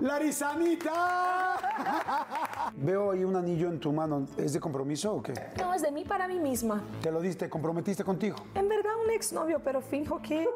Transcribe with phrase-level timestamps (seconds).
[0.00, 1.58] ¡Larizanita!
[2.76, 4.28] Veo ahí un anillo en tu mano.
[4.36, 5.34] ¿Es de compromiso o qué?
[5.58, 6.84] No, es de mí para mí misma.
[7.02, 7.50] ¿Te lo diste?
[7.50, 8.36] ¿Comprometiste contigo?
[8.54, 10.46] En verdad, un exnovio, pero finjo que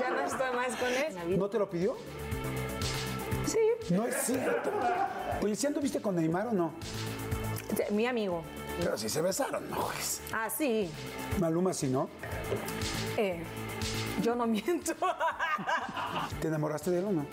[0.00, 1.38] ya no estoy más con él.
[1.38, 1.94] ¿No te lo pidió?
[3.46, 3.58] Sí.
[3.94, 4.70] No es cierto.
[5.42, 6.72] Oye, ¿sí anduviste con Neymar o no?
[7.92, 8.42] Mi amigo.
[8.80, 9.88] Pero si se besaron, ¿no?
[10.32, 10.90] Ah, sí.
[11.38, 12.08] Maluma sí, ¿no?
[13.16, 13.44] Eh,
[14.22, 14.92] yo no miento.
[16.40, 17.26] ¿Te enamoraste de él o no?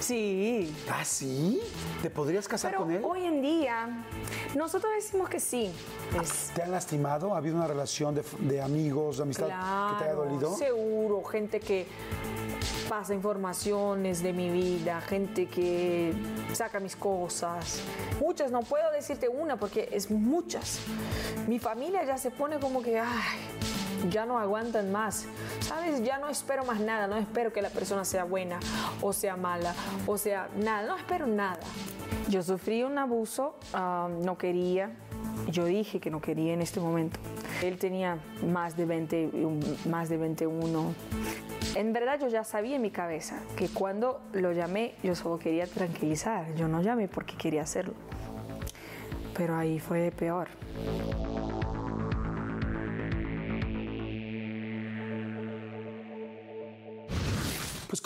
[0.00, 0.74] Sí.
[0.90, 1.60] ¿Ah, sí?
[2.02, 3.02] ¿Te podrías casar Pero con él?
[3.04, 4.04] hoy en día,
[4.54, 5.70] nosotros decimos que sí.
[6.20, 7.34] Es- ¿Te han lastimado?
[7.34, 10.54] ¿Ha habido una relación de, de amigos, de amistad que te haya Claro, dolido?
[10.56, 11.86] Seguro, gente que
[12.88, 16.12] pasa informaciones de mi vida, gente que
[16.52, 17.80] saca mis cosas.
[18.20, 20.80] Muchas, no puedo decirte una porque es muchas.
[21.48, 23.08] Mi familia ya se pone como que, ay,
[24.10, 25.26] ya no aguantan más.
[25.60, 26.02] ¿Sabes?
[26.02, 28.58] Ya no espero más nada, no espero que la persona sea buena
[29.00, 29.74] o sea mala
[30.06, 31.60] o sea nada, no espero nada.
[32.28, 34.90] Yo sufrí un abuso, no quería,
[35.50, 37.18] yo dije que no quería en este momento.
[37.62, 39.30] Él tenía más de 20,
[39.88, 40.94] más de 21.
[41.76, 45.66] En verdad yo ya sabía en mi cabeza que cuando lo llamé yo solo quería
[45.66, 47.94] tranquilizar, yo no llamé porque quería hacerlo.
[49.36, 50.48] Pero ahí fue peor.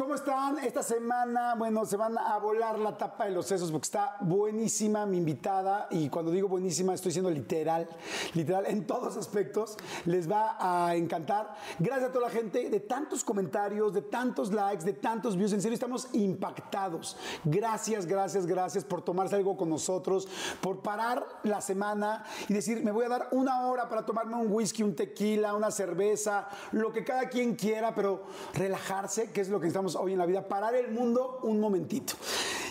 [0.09, 0.59] ¿Cómo están?
[0.65, 5.05] Esta semana, bueno, se van a volar la tapa de los sesos porque está buenísima
[5.05, 7.89] mi invitada y cuando digo buenísima estoy siendo literal,
[8.35, 9.77] literal en todos aspectos.
[10.05, 11.55] Les va a encantar.
[11.79, 15.53] Gracias a toda la gente de tantos comentarios, de tantos likes, de tantos views.
[15.53, 17.17] En serio, estamos impactados.
[17.45, 20.29] Gracias, gracias, gracias por tomarse algo con nosotros,
[20.61, 24.53] por parar la semana y decir, me voy a dar una hora para tomarme un
[24.53, 28.23] whisky, un tequila, una cerveza, lo que cada quien quiera, pero
[28.55, 32.15] relajarse, que es lo que necesitamos hoy en la vida, parar el mundo un momentito.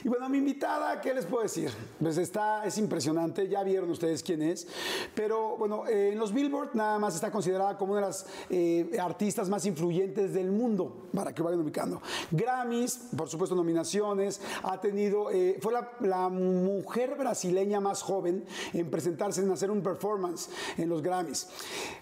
[0.04, 1.72] Y bueno, mi invitada, ¿qué les puedo decir?
[2.00, 4.68] Pues está, es impresionante, ya vieron ustedes quién es,
[5.16, 8.98] pero bueno, eh, en los Billboard nada más está considerada como una de las eh,
[9.02, 12.02] artistas más influyentes del mundo, para que vayan ubicando.
[12.32, 18.90] Grammys, por supuesto nominaciones, ha tenido, eh, fue la, la mujer brasileña más joven en
[18.90, 21.48] presentarse, en hacer un performance en los Grammys.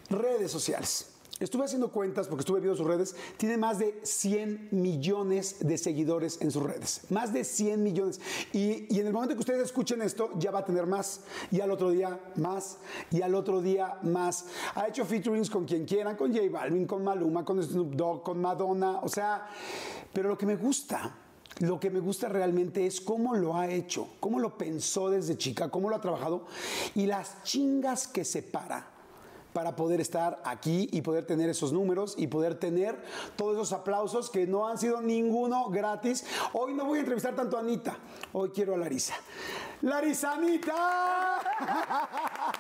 [0.10, 1.15] Redes sociales.
[1.38, 3.14] Estuve haciendo cuentas porque estuve viendo sus redes.
[3.36, 7.02] Tiene más de 100 millones de seguidores en sus redes.
[7.10, 8.22] Más de 100 millones.
[8.54, 11.24] Y, en el momento que ustedes escuchen esto, ya va a tener más.
[11.52, 12.78] Y al otro día más.
[13.12, 14.46] Y al otro día más.
[14.76, 18.40] Ha hecho featurings con quien quiera, con J Balvin, con Maluma, con Snoop Dogg, con
[18.40, 19.00] Madonna.
[19.02, 19.46] O sea,
[20.14, 21.20] pero lo que me gusta
[21.60, 25.70] lo que me gusta realmente es cómo lo ha hecho, cómo lo pensó desde chica,
[25.70, 26.46] cómo lo ha trabajado
[26.96, 28.95] y las chingas que se para
[29.56, 33.02] para poder estar aquí y poder tener esos números y poder tener
[33.38, 36.26] todos esos aplausos que no han sido ninguno gratis.
[36.52, 37.98] Hoy no voy a entrevistar tanto a Anita,
[38.34, 39.14] hoy quiero a Larisa.
[39.82, 40.76] ¡Larizanita!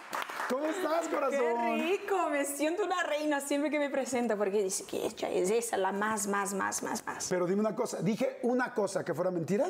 [0.49, 1.39] ¿Cómo estás, corazón?
[1.41, 5.51] Qué rico, me siento una reina siempre que me presenta porque dice que ella es
[5.51, 7.27] esa, la más, más, más, más, más.
[7.27, 9.67] Pero dime una cosa, dije una cosa que fuera mentira.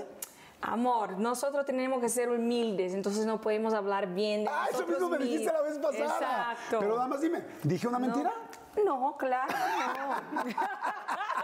[0.67, 5.09] Amor, nosotros tenemos que ser humildes, entonces no podemos hablar bien de Ah, eso mismo
[5.09, 6.53] me dijiste la vez pasada.
[6.53, 6.79] Exacto.
[6.79, 8.07] Pero nada más dime, ¿dije una No.
[8.07, 8.33] mentira?
[8.83, 9.53] No, claro,
[10.33, 10.41] no.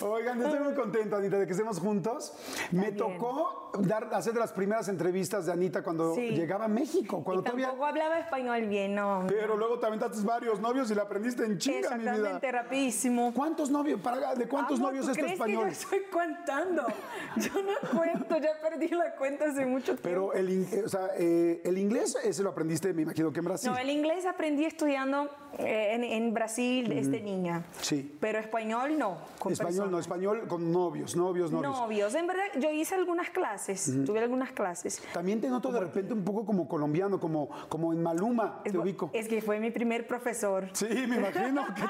[0.00, 2.32] Oigan, estoy muy contento, Anita, de que estemos juntos.
[2.72, 2.96] Me También.
[3.18, 6.30] tocó dar, hacer de las primeras entrevistas de Anita cuando Sí.
[6.30, 7.22] llegaba a México.
[7.24, 7.66] Cuando y todavía...
[7.66, 9.24] tampoco hablaba español bien, no.
[9.28, 12.10] Pero luego te aventaste varios novios y la aprendiste en chinga, mi vida.
[12.12, 13.32] Exactamente, rapidísimo.
[13.34, 14.00] ¿Cuántos novios?
[14.00, 15.64] Para, ¿De cuántos Amor, novios ¿tú es tu español?
[15.64, 16.86] Que yo estoy contando.
[17.36, 20.02] Yo no cuento, ya perdí la cuenta hace mucho tiempo.
[20.02, 23.40] Pero el, in- eh, o sea, eh, el inglés, ese lo aprendiste, me imagino que
[23.40, 23.70] en Brasil.
[23.70, 25.28] No, el inglés aprendí estudiando
[25.58, 27.64] eh, en, en Brasil desde niña.
[27.82, 28.16] Sí.
[28.20, 29.18] Pero español no.
[29.38, 31.72] Con español, no, español con novios, novios, novios.
[31.78, 32.14] Novios.
[32.14, 35.02] En verdad, yo hice algunas clases, tuve algunas clases.
[35.12, 38.78] También te noto de repente un poco como colombiano, como, como en Maluma, Es, te
[38.78, 39.10] ubico.
[39.12, 40.68] es que fue mi primer profesor.
[40.72, 41.64] Sí, me imagino.
[41.74, 41.82] que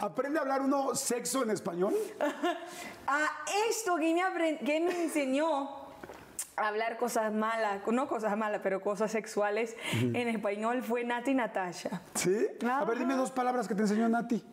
[0.00, 1.94] ¿Aprende a hablar uno sexo en español?
[3.10, 3.26] Ah,
[3.70, 5.70] esto que me, que me enseñó
[6.56, 12.02] a hablar cosas malas, no cosas malas, pero cosas sexuales en español fue Nati Natasha.
[12.14, 12.46] ¿Sí?
[12.70, 14.44] A ver, dime dos palabras que te enseñó Nati.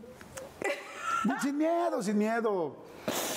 [1.42, 2.76] sin miedo, sin miedo.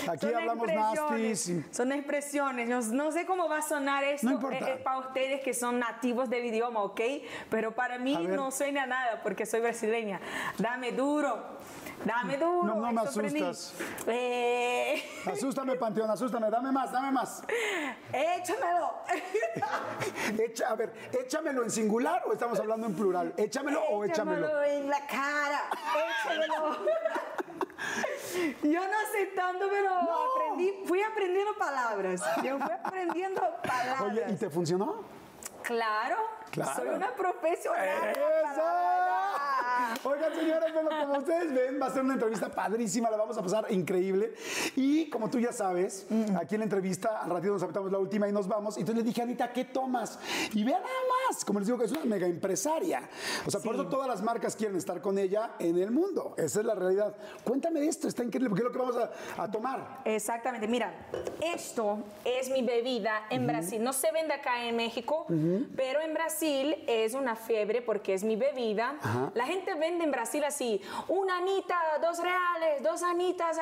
[0.09, 1.37] Aquí Son hablamos nasty.
[1.37, 2.69] sin- Son expresiones.
[2.69, 4.57] No, no sé cómo va a sonar esto No importa.
[4.57, 7.01] eh, eh, para ustedes que son nativos del idioma, ¿ok?
[7.51, 10.21] Pero para mí no suena nada porque soy brasileña.
[10.57, 11.59] Dame duro.
[12.05, 12.63] Dame duro.
[12.63, 13.75] No, no me asustas.
[14.07, 16.49] Eh, Asústame, Panteón, asústame.
[16.49, 17.43] Dame más, dame más.
[18.13, 18.95] échamelo.
[20.39, 23.35] Echa, a ver, échamelo en singular o estamos hablando en plural.
[23.37, 24.47] Échamelo o échamelo.
[24.47, 25.61] Échamelo en la cara.
[26.25, 26.79] Échamelo.
[28.63, 32.23] Yo no sé tanto, pero aprendí, fui aprendiendo palabras.
[32.43, 34.01] Yo fui aprendiendo palabras.
[34.03, 35.05] Oye, ¿y te funcionó?
[35.63, 36.17] Claro,
[36.51, 36.73] Claro.
[36.77, 37.89] soy una profesional.
[38.11, 38.63] ¡Eso!
[40.05, 43.43] Oigan, señores, bueno, como ustedes ven, va a ser una entrevista padrísima, la vamos a
[43.43, 44.35] pasar increíble.
[44.77, 46.07] Y como tú ya sabes,
[46.39, 48.77] aquí en la entrevista, al ratito nos apretamos la última y nos vamos.
[48.77, 50.19] Y entonces le dije, Anita, ¿qué tomas?
[50.53, 50.95] Y vean nada
[51.29, 53.09] más, como les digo, que es una mega empresaria.
[53.47, 56.35] O sea, por eso todas las marcas quieren estar con ella en el mundo.
[56.37, 57.15] Esa es la realidad.
[57.45, 60.01] Cuéntame de esto, está increíble, porque es lo que vamos a, a tomar.
[60.05, 60.93] Exactamente, mira,
[61.43, 63.83] esto es mi bebida en Brasil.
[63.83, 65.27] No se vende acá en México,
[65.77, 68.97] pero en Brasil es una fiebre porque es mi bebida.
[69.35, 73.57] La gente vende en Brasil así, una anita, dos reales, dos anitas,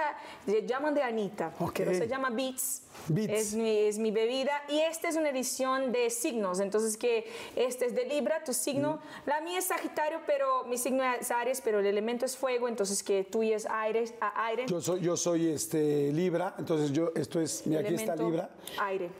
[0.45, 2.83] se llaman de anita, pero se llama Beats.
[3.09, 3.33] Beats.
[3.33, 7.87] Es mi, es mi bebida y esta es una edición de signos, entonces que este
[7.87, 8.99] es de Libra, tu signo.
[9.27, 13.03] La mía es Sagitario, pero mi signo es Aries, pero el elemento es fuego, entonces
[13.03, 14.05] que tuyo es aire.
[14.21, 14.65] a- aire.
[14.67, 18.49] Yo soy, yo soy este, Libra, entonces yo, esto es, mira, aquí está Libra.
[18.81, 19.11] Aire.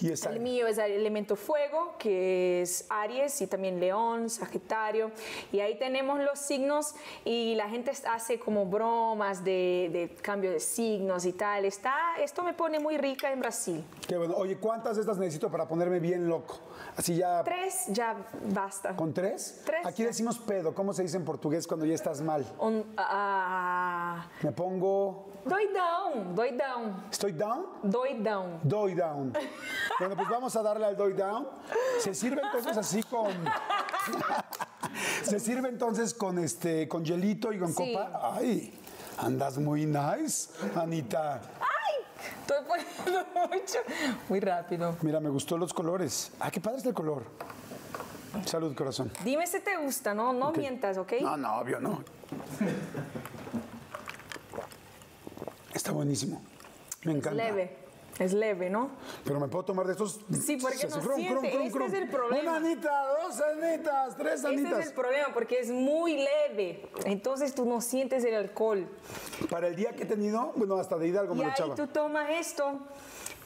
[0.00, 5.10] Y está El mío es el elemento fuego, que es Aries, y también León, Sagitario.
[5.52, 6.94] Y ahí tenemos los signos
[7.24, 11.64] y la gente hace como bromas de, de cambio de signos y tal.
[11.64, 13.84] Está, esto me pone muy rica en Brasil.
[14.08, 14.34] Qué bueno.
[14.36, 16.58] Oye, ¿cuántas de estas necesito para ponerme bien loco?
[16.96, 17.42] Así ya.
[17.44, 18.16] Tres ya
[18.52, 18.94] basta.
[18.96, 19.62] ¿Con tres?
[19.64, 20.74] Tres, Aquí decimos pedo.
[20.74, 22.44] ¿Cómo se dice en portugués cuando ya estás mal?
[22.58, 25.28] Un- ah, Me pongo.
[25.44, 27.66] doidão, doidão, ¿Estoy down?
[27.82, 28.60] doidão.
[28.62, 29.32] Doy down.
[29.98, 31.48] Bueno, pues vamos a darle al doy down.
[32.00, 33.32] Se sirve entonces así con.
[35.22, 37.92] Se sirve entonces con este, con hielito y con Sí.
[37.94, 38.34] copa.
[38.36, 38.78] Ay,
[39.18, 41.40] andas muy nice, Anita.
[42.40, 43.78] Estoy poniendo mucho.
[44.28, 44.96] Muy rápido.
[45.02, 46.32] Mira, me gustó los colores.
[46.40, 47.24] Ah, qué padre está el color.
[48.46, 49.10] Salud, corazón.
[49.24, 51.12] Dime si te gusta, no, no mientas, ¿ok?
[51.20, 52.02] No, no, obvio, no.
[55.74, 56.42] Está buenísimo.
[57.04, 57.36] Me encanta.
[57.44, 57.76] Leve,
[58.18, 58.90] es leve, ¿no?
[59.24, 60.20] Pero me puedo tomar de estos.
[60.44, 61.86] Sí, porque no Crum, siente, crum, crum, este crum.
[61.88, 62.42] es el problema.
[62.42, 64.80] Una anita, dos anitas, tres Ese anitas.
[64.80, 66.88] es el problema, porque es muy leve.
[67.06, 68.86] Entonces tú no sientes el alcohol.
[69.50, 71.74] Para el día que he tenido, bueno, hasta de Hidalgo Y me lo echaba.
[71.74, 72.78] tú tomas esto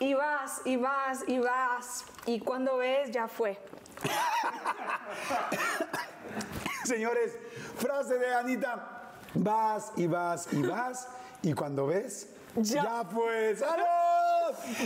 [0.01, 2.05] y vas, y vas, y vas.
[2.27, 3.59] Y cuando ves, ya fue.
[6.85, 7.37] Señores,
[7.79, 8.93] frase de Anita.
[9.35, 11.09] Vas y vas y vas.
[11.43, 13.05] Y cuando ves, ya, Ya.
[13.05, 13.55] fue.
[13.57, 13.85] ¡Salud!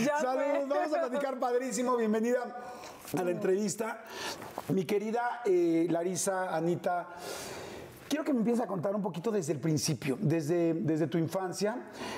[0.03, 0.41] Ya ¡Salud!
[0.43, 0.65] fue.
[0.67, 1.95] Vamos a platicar padrísimo.
[1.97, 2.43] Bienvenida
[3.17, 4.03] a la entrevista.
[4.69, 7.07] Mi querida eh, Larisa, Anita.
[8.07, 11.77] Quiero que me empieces a contar un poquito desde el principio, desde, desde tu infancia.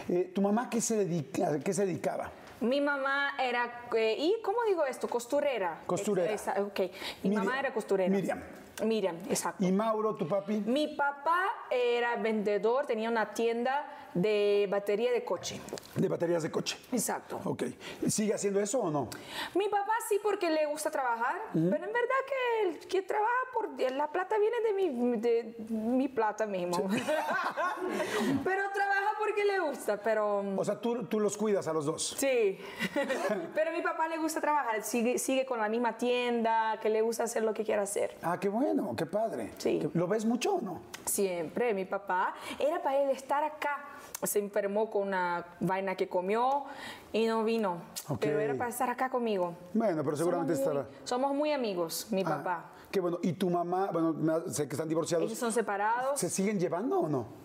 [0.10, 2.32] Eh, ¿Tu mamá qué se, dedica, qué se dedicaba?
[2.62, 5.08] Mi mamá era, eh, ¿y cómo digo esto?
[5.08, 5.82] Costurera.
[5.86, 6.32] Costurera.
[6.32, 6.80] Esa- ok.
[7.24, 7.46] Mi Miriam.
[7.46, 8.10] mamá era costurera.
[8.10, 8.42] Miriam.
[8.84, 9.63] Miriam, exacto.
[9.63, 10.63] ¿Y Mauro, tu papi?
[10.65, 15.60] Mi papá era vendedor, tenía una tienda de batería de coche.
[15.96, 16.77] De baterías de coche.
[16.92, 17.39] Exacto.
[17.46, 17.63] Ok.
[18.08, 19.10] ¿Sigue haciendo eso o no?
[19.56, 23.70] Mi papá sí porque le gusta trabajar, pero en verdad que el que trabaja por
[23.92, 26.77] la plata viene de mi, de mi plata mismo.
[28.44, 32.15] pero trabaja porque le gusta, pero O sea, tú, tú los cuidas a los dos.
[32.18, 32.60] sí.
[33.56, 37.01] pero a mi papá le gusta trabajar, sigue, sigue con la misma tienda, que le
[37.01, 38.15] gusta hacer lo que quiera hacer.
[38.22, 38.62] Ah, qué bueno,
[38.96, 39.51] qué padre.
[39.58, 39.89] Sí.
[39.93, 40.79] ¿Lo ves mucho o no?
[41.05, 43.84] Siempre, mi papá era para él estar acá.
[44.24, 46.63] Se enfermó con una vaina que comió
[47.12, 47.77] y no vino.
[48.08, 48.20] Ok.
[48.22, 49.53] Pero era para estar acá conmigo.
[49.74, 50.98] Bueno, pero seguramente somos muy, estará.
[51.05, 52.65] Somos muy amigos, mi Ah, papá.
[52.89, 53.17] Qué bueno.
[53.22, 56.20] ¿Y tu mamá, bueno, sé que están divorciados, Ellos son separados.
[56.20, 57.43] ¿se siguen llevando o no?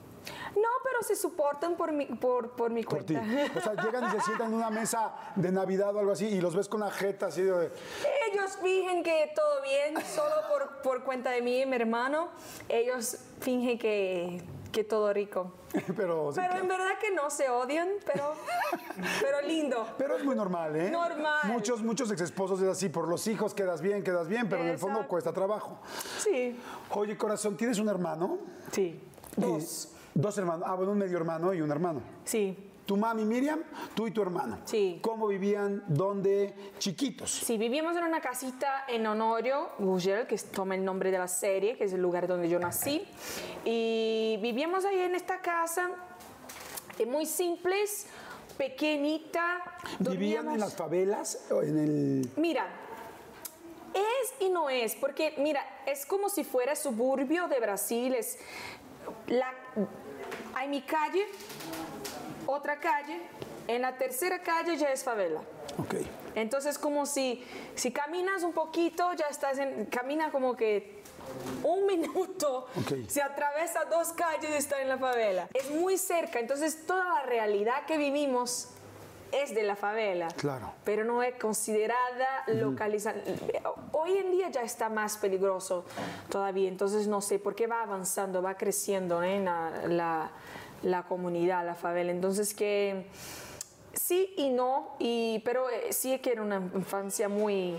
[0.57, 3.15] No, pero se soportan por mi, por, por mi Por ti.
[3.15, 3.59] cuenta.
[3.59, 6.41] O sea, llegan y se sientan en una mesa de Navidad o algo así y
[6.41, 7.71] los ves con la jeta así de...
[8.31, 12.29] Ellos fingen que todo bien, solo por, por cuenta de mí y mi hermano.
[12.69, 14.43] Ellos fingen que
[14.73, 15.53] que todo rico.
[15.97, 16.59] pero, sí, Pero claro.
[16.61, 18.35] en verdad que no se odian, pero,
[19.21, 19.87] pero lindo.
[19.99, 20.91] Pero es muy normal, ¿eh?
[20.91, 21.41] Normal.
[21.45, 24.69] Muchos, muchos ex esposos es así, por los hijos quedas bien, quedas bien, pero en
[24.69, 25.79] el fondo cuesta trabajo.
[26.19, 26.59] Sí,
[26.91, 28.39] Oye, corazón, ¿tienes un hermano?
[28.73, 29.01] sí.
[29.37, 29.89] Dos.
[30.19, 30.67] Dos hermanos.
[30.69, 32.03] Ah, bueno, un medio hermano y un hermano.
[32.25, 32.73] Sí.
[32.85, 33.63] Tu mami Miriam,
[33.95, 34.59] tú y tu hermano.
[34.65, 34.99] Sí.
[35.01, 35.85] ¿Cómo vivían?
[35.87, 36.73] ¿Dónde?
[36.81, 37.31] Chiquitos.
[37.31, 41.77] Sí, vivíamos en una casita en Honorio, Gugel, que toma el nombre de la serie,
[41.77, 43.07] que es el lugar donde yo nací.
[43.65, 45.89] Y vivíamos ahí en esta casa,
[46.99, 48.09] eh, muy simples,
[48.57, 49.63] pequeñita.
[50.01, 51.47] ¿Vivían en las favelas?
[51.53, 52.31] o En el...
[52.35, 52.67] Mira,
[53.95, 58.39] es y no es, porque mira, es como si fuera suburbio de Brasil, es
[59.29, 59.53] la,
[60.55, 61.27] hay mi calle,
[62.47, 63.21] otra calle,
[63.67, 65.41] en la tercera calle ya es favela.
[65.79, 65.95] Ok.
[66.35, 67.45] Entonces como si,
[67.75, 71.03] si caminas un poquito, ya estás en, camina como que
[71.63, 73.09] un minuto, Ok.
[73.09, 75.49] se atraviesa dos calles y está en la favela.
[75.55, 78.69] Es muy cerca, entonces toda la realidad que vivimos
[79.33, 80.29] es de la favela.
[80.37, 80.73] Claro.
[80.85, 83.17] Pero no es considerada localizada.
[83.93, 85.85] Hoy en día ya está más peligroso
[86.29, 89.41] todavía, entonces no sé por qué va avanzando, va creciendo ¿eh?
[89.41, 90.31] la, la-
[90.83, 92.13] la comunidad, la favela.
[92.13, 93.07] Entonces que
[93.93, 97.77] sí y no, y, pero eh, sí que era una infancia muy...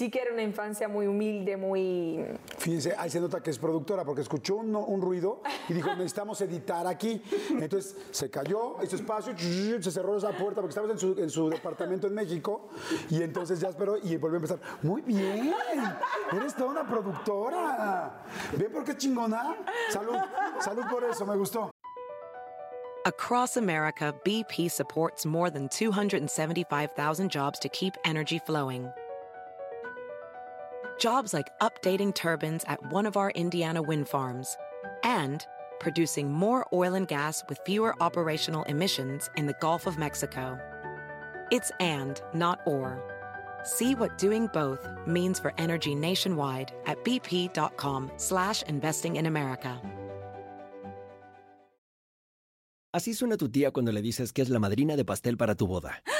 [0.00, 2.24] Sí que era una infancia muy humilde, muy...
[2.56, 6.40] Fíjense, ahí se nota que es productora porque escuchó un, un ruido y dijo, necesitamos
[6.40, 7.22] editar aquí.
[7.50, 11.50] Entonces se cayó ese espacio, se cerró esa puerta porque estábamos en su, en su
[11.50, 12.70] departamento en México
[13.10, 14.58] y entonces ya esperó y volvió a empezar.
[14.80, 15.52] Muy bien,
[16.32, 18.24] eres toda una productora.
[18.56, 19.54] ¿Ven por qué chingona?
[19.90, 20.16] Salud,
[20.60, 21.70] salud por eso, me gustó.
[23.04, 28.90] Across America, BP supports more than 275,000 jobs to keep energy flowing.
[31.00, 34.58] Jobs like updating turbines at one of our Indiana wind farms
[35.02, 35.46] and
[35.80, 40.58] producing more oil and gas with fewer operational emissions in the Gulf of Mexico.
[41.50, 43.00] It's and, not or.
[43.64, 49.80] See what doing both means for energy nationwide at bp.com slash investing in America.
[52.92, 55.66] Así suena tu tía cuando le dices que es la madrina de pastel para tu
[55.66, 56.02] boda.
[56.12, 56.19] ¡Ah!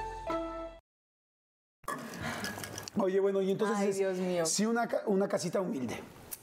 [2.97, 4.45] Oye, bueno, y entonces Ay, Dios mío.
[4.45, 5.95] sí una, una casita humilde.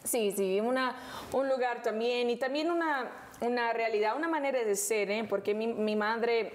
[0.04, 0.96] Sí, sí, una,
[1.32, 5.26] un lugar también y también una, una realidad, una manera de ser, ¿eh?
[5.28, 6.52] porque mi, mi madre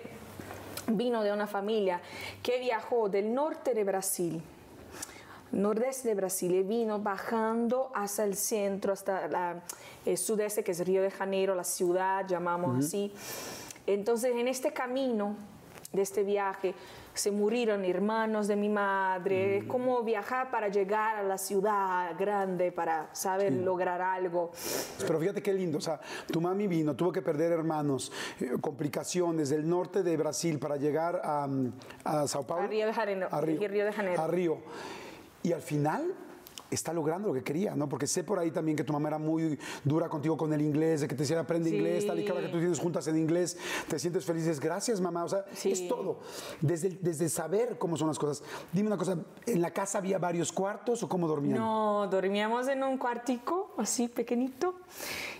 [0.88, 2.01] vino de una familia
[2.41, 4.41] que viajó del norte de Brasil,
[5.51, 9.62] nordeste de Brasil, y vino bajando hasta el centro, hasta la,
[10.05, 13.13] el sudeste, que es Río de Janeiro, la ciudad, llamamos así.
[13.85, 15.35] Entonces, en este camino
[15.91, 16.73] de este viaje,
[17.13, 22.72] se murieron hermanos de mi madre, es como viajar para llegar a la ciudad grande,
[22.72, 24.51] para saber lograr algo.
[25.00, 26.00] Pero fíjate qué lindo, o sea,
[26.32, 31.22] tu mami vino, tuvo que perder hermanos, eh, complicaciones del norte de Brasil para llegar
[31.24, 32.63] a, mm, a Sao Paulo.
[32.63, 34.22] A Río de Janeiro, A Río, Río de Janeiro.
[34.22, 34.58] A Río.
[35.43, 36.13] Y al final
[36.74, 37.88] está logrando lo que quería, ¿no?
[37.89, 41.01] Porque sé por ahí también que tu mamá era muy dura contigo con el inglés,
[41.01, 41.75] de que te decía aprende Sí.
[41.75, 45.24] inglés, tal y cada que tú tienes juntas en inglés, te sientes felices, gracias mamá,
[45.24, 45.72] o sea, Sí.
[45.72, 46.20] es todo.
[46.62, 48.44] Desde, desde saber cómo son las cosas.
[48.72, 51.58] Dime una cosa, ¿en la casa había varios cuartos o cómo dormían?
[51.58, 54.75] No, dormíamos en un cuartico así pequeñito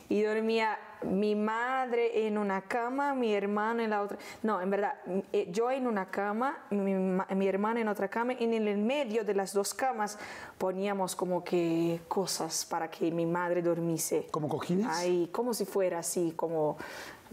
[0.10, 4.18] y dormía mi madre en una cama, mi hermano en la otra.
[4.42, 4.96] No, en verdad,
[5.32, 9.24] eh, yo en una cama, mi, mi hermana en otra cama y en el medio
[9.24, 10.18] de las dos camas
[10.58, 14.28] poníamos como que cosas para que mi madre dormise.
[14.32, 14.88] ¿Como cojines?
[14.88, 16.78] Ahí, como si fuera así, como,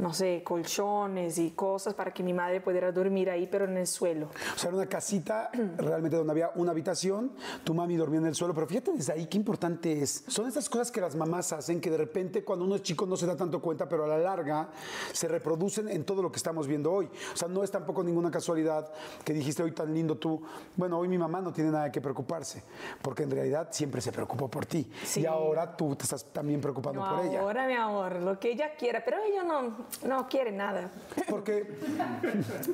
[0.01, 3.87] no sé, colchones y cosas para que mi madre pudiera dormir ahí, pero en el
[3.87, 4.31] suelo.
[4.55, 7.33] O sea, era una casita realmente donde había una habitación,
[7.65, 10.25] tu mami dormía en el suelo, pero fíjate desde ahí qué importante es.
[10.27, 13.17] Son estas cosas que las mamás hacen que de repente cuando uno es chico no
[13.17, 14.71] se da tanto cuenta, pero a la larga
[15.13, 17.07] se reproducen en todo lo que estamos viendo hoy.
[17.35, 18.91] O sea, no es tampoco ninguna casualidad
[19.23, 20.41] que dijiste hoy tan lindo tú,
[20.77, 22.63] bueno, hoy mi mamá no tiene nada que preocuparse,
[23.03, 24.91] porque en realidad siempre se preocupó por ti.
[25.05, 25.21] Sí.
[25.21, 27.41] Y ahora tú te estás también preocupando No, por ella.
[27.41, 30.91] ahora, mi amor, lo que ella quiera, pero ella no, no quiere nada.
[31.29, 31.67] Porque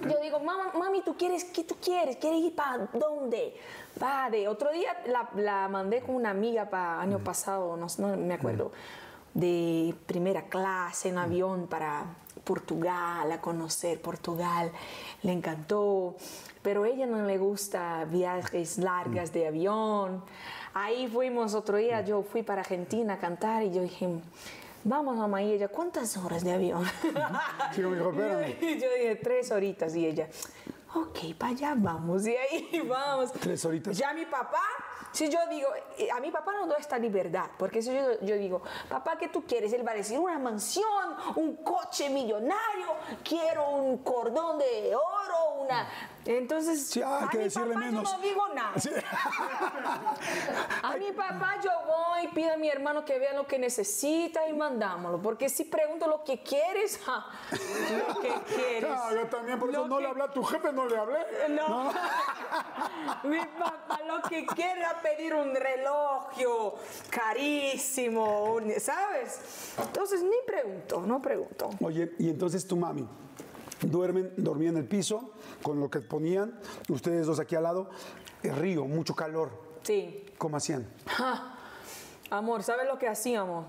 [0.08, 2.16] Yo digo, mamá, mami, ¿tú quieres, qué tú quieres?
[2.16, 3.54] ¿Quieres ir para dónde?
[4.00, 8.16] Va, de otro día la, la mandé con una amiga para año pasado, no, no
[8.16, 8.73] me acuerdo.
[9.35, 12.04] de primera clase en avión para
[12.44, 14.70] Portugal, a conocer Portugal.
[15.23, 16.16] Le encantó,
[16.62, 20.23] pero a ella no le gusta viajes largas de avión.
[20.73, 24.08] Ahí fuimos otro día, yo fui para Argentina a cantar y yo dije,
[24.86, 26.84] vamos mamá y ella, ¿cuántas horas de avión?
[27.72, 28.56] Sí, me dijo, espérame.
[28.60, 30.28] Y yo dije, tres horitas y ella,
[30.94, 32.26] ok, para allá vamos.
[32.26, 33.32] Y ahí vamos.
[33.32, 33.98] Tres horitas.
[33.98, 34.62] Ya mi papá,
[35.12, 38.36] si yo digo, eh, a mi papá no da esta libertad, porque si yo, yo
[38.36, 39.72] digo, papá, ¿qué tú quieres?
[39.72, 42.86] Él va a decir una mansión, un coche millonario,
[43.24, 45.88] quiero un cordón de oro, una...
[46.26, 48.11] Entonces, Sí, ah, a que mi papá menos.
[48.11, 48.78] yo no digo nada.
[48.80, 48.90] Sí.
[50.83, 54.52] A mi papá yo voy, pido a mi hermano que vea lo que necesita y
[54.52, 55.21] mandámoslo.
[55.23, 57.26] Porque si pregunto lo que quieres, ja,
[58.09, 58.90] lo que quieres.
[58.92, 61.18] Ah, yo también, por eso no le hablé a tu jefe, no le hablé.
[61.50, 61.92] No.
[63.25, 66.26] Mi papá lo que quiere es pedir un reloj
[67.11, 69.75] carísimo, ¿sabes?
[69.78, 71.71] Entonces ni pregunto, no pregunto.
[71.80, 73.06] Oye, y entonces tu mami,
[73.83, 77.90] duermen, dormía en el piso con lo que ponían, ustedes dos aquí al lado,
[78.42, 79.50] el río, mucho calor.
[79.83, 80.25] Sí.
[80.38, 80.87] ¿Cómo hacían?
[81.06, 81.52] Ja,
[82.30, 83.66] Amor, ¿sabes lo que hacíamos?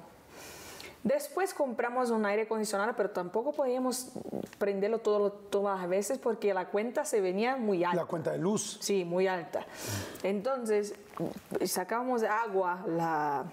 [1.04, 4.10] Después compramos un aire acondicionado, pero tampoco podíamos
[4.58, 7.98] prenderlo todo, todas las veces porque la cuenta se venía muy alta.
[7.98, 8.78] La cuenta de luz.
[8.82, 9.66] Sí, muy alta.
[10.24, 10.96] Entonces,
[11.66, 13.46] sacábamos agua, la,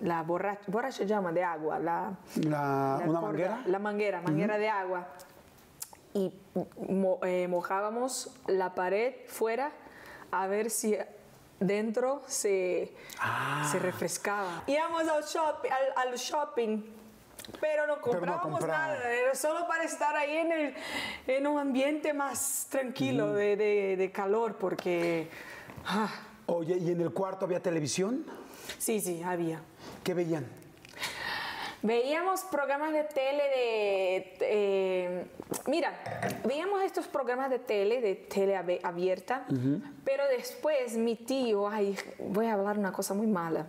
[0.00, 3.62] la borracha, borracha llama de agua, la, La- la ¿Una corda- manguera?
[3.66, 5.08] La manguera, manguera de agua.
[6.14, 6.32] Y
[6.88, 9.72] mo- eh, mojábamos la pared fuera
[10.30, 10.96] a ver si
[11.58, 13.68] dentro se, Ah.
[13.70, 14.64] se refrescaba.
[14.66, 16.82] Íbamos al shopping, al, al shopping.
[17.60, 18.90] Pero no no comprábamos compraban.
[18.98, 20.74] nada, era solo para estar ahí en, el,
[21.26, 25.28] en un ambiente más tranquilo de, de- de calor, porque...
[25.86, 26.08] ah,
[26.46, 28.24] Oye, ¿y en el cuarto había televisión?
[28.78, 29.60] sí, sí, había.
[30.04, 30.46] ¿Qué veían?
[31.84, 34.36] Veíamos programas de tele de...
[34.40, 35.24] eh,
[35.66, 35.92] mira,
[36.44, 39.44] veíamos estos programas de tele, de tele abierta,
[40.04, 43.66] pero después mi tío, ay, voy a hablar una cosa muy mala,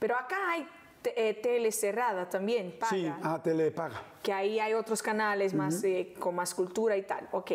[0.00, 0.66] pero acá hay
[1.04, 4.02] eh, tele cerrada también, paga, Sí, ah, tele paga.
[4.20, 7.28] que ahí hay otros canales más eh, con más cultura y tal.
[7.30, 7.52] Ok,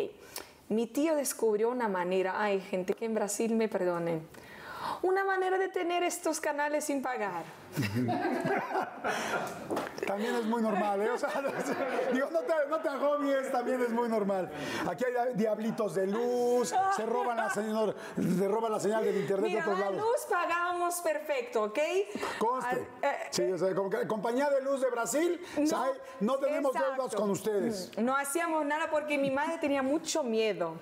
[0.70, 4.26] mi tío descubrió una manera, ay, gente que en Brasil me perdonen,
[5.02, 7.44] una manera de tener estos canales sin pagar.
[10.06, 11.10] También es muy normal, ¿eh?
[11.10, 11.30] O sea,
[12.12, 14.50] digo, no te, no te agobies, también es muy normal.
[14.88, 19.44] Aquí hay diablitos de luz, se roban la señal, se roban la señal del internet
[19.44, 20.00] de Mira, otros la lados.
[20.00, 21.78] luz pagábamos perfecto, ¿ok?
[22.38, 22.88] Conste.
[23.02, 25.84] Ah, eh, Sí, o sea, como que compañía de luz de Brasil, No,
[26.20, 26.94] no tenemos exacto.
[26.94, 27.90] deudas con ustedes.
[27.98, 30.74] No hacíamos nada porque mi madre tenía mucho miedo.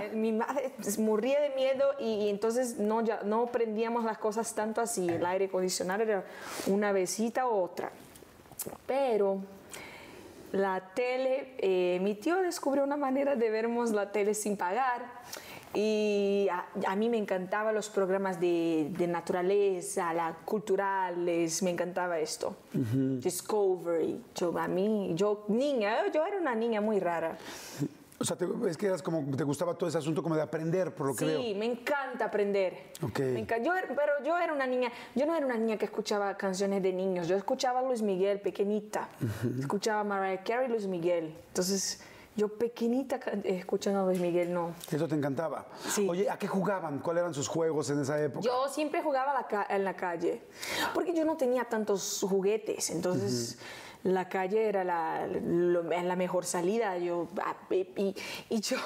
[0.00, 4.18] Eh, mi madre pues, moría de miedo y, y entonces no, ya, no prendíamos las
[4.18, 5.08] cosas tanto así.
[5.08, 6.21] El aire acondicionado era
[6.66, 7.90] una besita u otra.
[8.86, 9.38] Pero
[10.52, 15.22] la tele, eh, mi tío descubrió una manera de vermos la tele sin pagar.
[15.74, 22.18] Y a, a mí me encantaban los programas de, de naturaleza, la culturales, me encantaba
[22.18, 22.54] esto.
[22.74, 24.22] Discovery.
[24.34, 27.38] Yo, a mí, yo niña, yo era una niña muy rara.
[28.22, 30.94] O sea, te- es que eras como, te gustaba todo ese asunto como de aprender,
[30.94, 31.56] por lo que Sí, veo.
[31.58, 32.92] me encanta aprender.
[33.02, 33.18] Ok.
[33.18, 35.86] Me enca- yo, era- pero yo era una niña, yo no era una niña que
[35.86, 39.08] escuchaba canciones de niños, yo escuchaba a Luis Miguel pequeñita,
[39.58, 41.34] escuchaba a Mariah Carey y Luis Miguel.
[41.48, 42.00] Entonces,
[42.36, 44.72] yo pequeñita eh, escuchando a Luis Miguel, no.
[44.90, 45.66] Eso te encantaba.
[45.88, 46.06] Sí.
[46.08, 47.00] Oye, ¿a qué jugaban?
[47.00, 48.46] ¿Cuáles eran sus juegos en esa época?
[48.46, 50.42] Yo siempre jugaba la en la calle,
[50.94, 53.58] porque yo no tenía tantos juguetes, entonces
[54.04, 55.26] la calle era la,
[56.08, 56.98] la mejor salida.
[56.98, 58.14] Yo, ah, y-
[58.50, 58.76] y yo,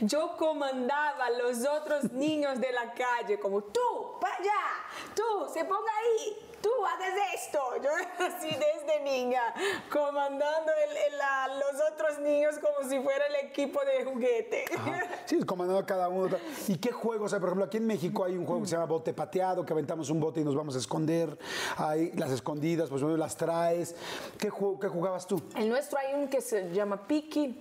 [0.00, 3.80] yo comandaba a los otros niños de la calle, como tú,
[4.20, 7.58] para allá, tú, se ponga ahí, tú hagas esto.
[7.82, 7.90] Yo
[8.24, 9.54] así desde niña,
[9.90, 14.64] comandando el- el- a los otros niños como si fuera el equipo de juguete.
[15.26, 16.36] Sí, comandando a cada uno.
[16.68, 17.40] ¿Y qué juegos hay?
[17.40, 20.10] Por ejemplo, aquí en México hay un juego que se llama bote pateado, que aventamos
[20.10, 21.38] un bote y nos vamos a esconder.
[21.78, 23.94] Hay las escondidas, pues bueno, las traes.
[24.38, 25.40] ¿Qué, ju- qué jugabas tú?
[25.56, 27.54] El nuestro hay un que se llama pique,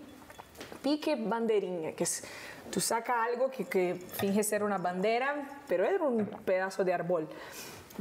[0.82, 2.24] pique banderiña, que es,
[2.72, 7.28] tú sacas algo que, que finge ser una bandera, pero era un pedazo de árbol.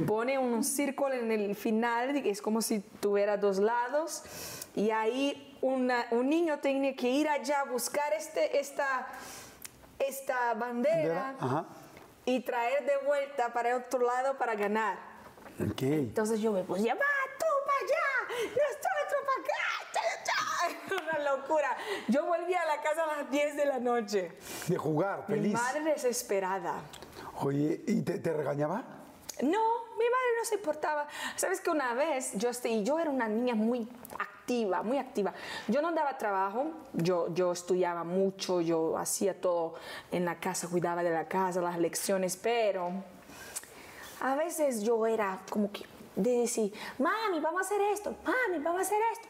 [0.07, 4.23] Pone un círculo en el final, es como si tuviera dos lados,
[4.75, 9.07] y ahí una- un niño tiene que ir allá a buscar este, esta,
[9.99, 11.35] esta bandera
[12.25, 14.97] y traer de vuelta para el otro lado para ganar.
[15.59, 15.81] Ok.
[15.81, 19.91] Entonces yo me puse, va tú para allá, nosotros para acá.
[19.93, 20.50] cha, cha, cha".
[20.91, 21.75] Una locura.
[22.07, 24.31] Yo volví a la casa a las 10 de la noche.
[24.67, 25.53] De jugar, Mi feliz.
[25.53, 26.75] madre desesperada.
[27.41, 28.83] Oye, ¿y te, te regañaba?
[29.41, 29.59] No,
[29.97, 31.07] mi madre no se importaba.
[31.35, 35.33] Sabes que una vez yo, este, yo era una niña muy activa, muy activa.
[35.67, 39.75] Yo no daba trabajo, yo, yo estudiaba mucho, yo hacía todo
[40.11, 42.91] en la casa, cuidaba de la casa, las lecciones, pero
[44.19, 48.79] a veces yo era como que de decir, mami, vamos a hacer esto, mami, vamos
[48.79, 49.27] a hacer esto.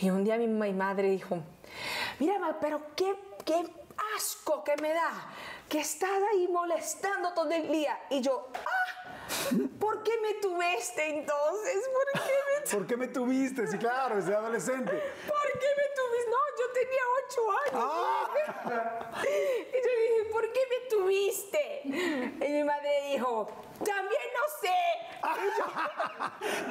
[0.00, 1.38] Y un día mi, mi madre dijo,
[2.18, 3.64] mira, ma, pero qué, qué
[4.16, 5.10] asco que me da
[5.68, 7.98] que estás ahí molestando todo el día.
[8.10, 9.08] Y yo, ah,
[9.80, 11.76] ¿por qué me tuviste entonces?
[11.92, 13.66] ¿Por qué me, tu- ¿Por qué me tuviste?
[13.66, 14.92] Sí, claro, desde adolescente.
[15.26, 15.83] ¿Por qué me
[16.74, 17.72] tenía ocho años.
[17.74, 18.28] Ah.
[19.24, 21.80] Y yo dije, ¿por qué me tuviste?
[21.84, 24.78] Y mi madre dijo, también no sé.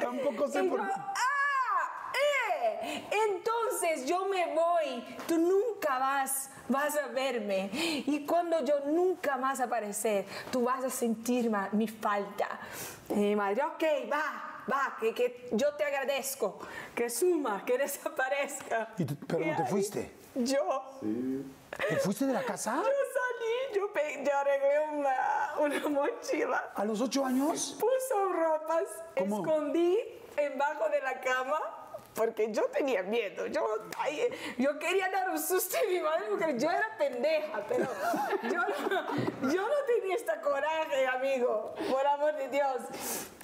[0.00, 0.92] Tampoco sé Y por qué.
[0.92, 2.12] ¡Ah!
[2.14, 3.04] ¡Eh!
[3.10, 5.04] Entonces yo me voy.
[5.26, 7.70] Tú nunca vas, vas a verme.
[7.72, 12.48] Y cuando yo nunca más aparecer, tú vas a sentir mi falta.
[13.10, 16.58] Y mi madre, ok, va, va, que, que yo te agradezco.
[16.94, 18.94] Que suma, que desaparezca.
[18.98, 20.14] ¿Y tú- pero Y no te ahí, fuiste?
[20.34, 20.98] Yo.
[21.88, 22.76] ¿Te fuiste de la casa?
[22.76, 26.72] Yo salí, yo, pe- yo arreglé una, una mochila.
[26.74, 27.76] ¿A los ocho años?
[27.78, 28.84] Puso ropas,
[29.18, 29.36] ¿Cómo?
[29.38, 29.98] escondí
[30.36, 31.60] debajo de la cama
[32.14, 33.46] porque yo tenía miedo.
[33.46, 33.66] Yo,
[33.98, 37.86] ay, yo quería dar un susto a mi madre porque yo era pendeja, pero
[38.42, 42.76] yo no, yo no tenía este coraje, amigo, por amor de Dios.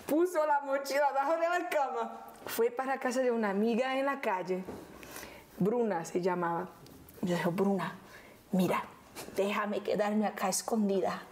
[0.07, 2.27] Puso la mochila abajo de la cama.
[2.47, 4.65] Fue para casa de una amiga en la calle.
[5.59, 6.69] Bruna se llamaba.
[7.23, 7.97] Yo dijo, Bruna,
[8.53, 8.83] mira,
[9.37, 11.23] déjame quedarme acá escondida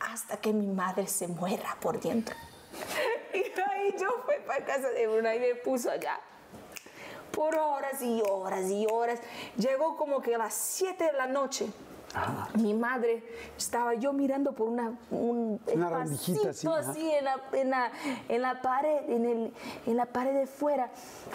[0.00, 2.34] hasta que mi madre se muera por dentro.
[3.32, 6.18] Y ahí yo fui para casa de Bruna y me puso allá.
[7.32, 9.20] Por horas y horas y horas.
[9.56, 11.66] Llegó como que a las 7 de la noche.
[12.54, 13.22] Mi madre
[13.56, 17.92] estaba yo mirando por una, un Una espacito así, así en la, en la,
[18.28, 19.54] en la pared, en, el,
[19.86, 20.90] en la pared de fuera.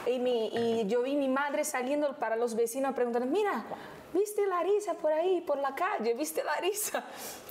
[0.05, 3.63] Y, mi- y yo vi mi madre saliendo para los vecinos preguntando, mira,
[4.13, 6.13] ¿viste Larisa por ahí, por la calle?
[6.13, 7.05] ¿Viste Larisa?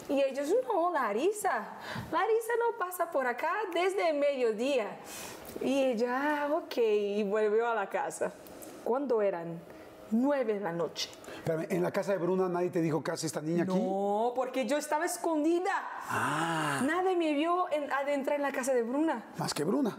[0.07, 1.79] Y ellos, no, Larisa,
[2.13, 4.99] Larisa no pasa por acá desde el mediodía.
[5.61, 8.33] Y ella, ah, ok, y volvió a la casa.
[8.83, 9.59] ¿Cuándo eran?
[10.11, 11.09] Nueve de la noche.
[11.39, 13.73] Espérame, en la casa de Bruna nadie te dijo qué hace esta niña aquí.
[13.79, 15.73] No, porque yo estaba escondida.
[16.09, 16.81] Ah.
[16.85, 19.25] Nadie me vio en- adentrar en la casa de Bruna.
[19.39, 19.97] Más que Bruna.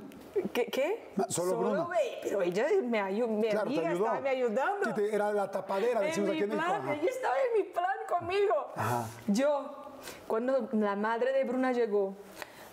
[0.53, 0.65] ¿Qué?
[0.67, 1.11] qué?
[1.15, 1.87] Ma- solo Bruno.
[1.87, 4.05] ve- pero ella me ayudó, mi Claro, amiga ayudó.
[4.05, 4.85] estaba me ayudando.
[4.85, 6.93] Sí, te- era la tapadera, en decimos mi aquí en plan, Ajá.
[6.93, 8.53] ella estaba en mi plan conmigo.
[8.75, 9.05] Ajá.
[9.27, 9.75] Yo,
[10.27, 12.15] cuando la madre de Bruna llegó,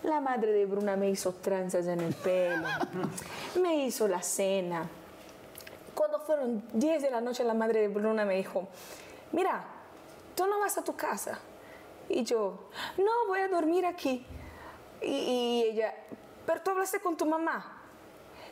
[0.02, 2.66] la madre de Bruna me hizo tranzas en el pelo,
[3.60, 4.88] me hizo la cena.
[5.94, 8.68] Cuando fueron 10 de la noche, la madre de Bruna me dijo,
[9.32, 9.64] mira,
[10.34, 11.38] tú no vas a tu casa.
[12.08, 14.26] Y yo, no, voy a dormir aquí.
[15.00, 15.94] Y, ella,
[16.46, 17.80] pero tú hablaste con tu mamá.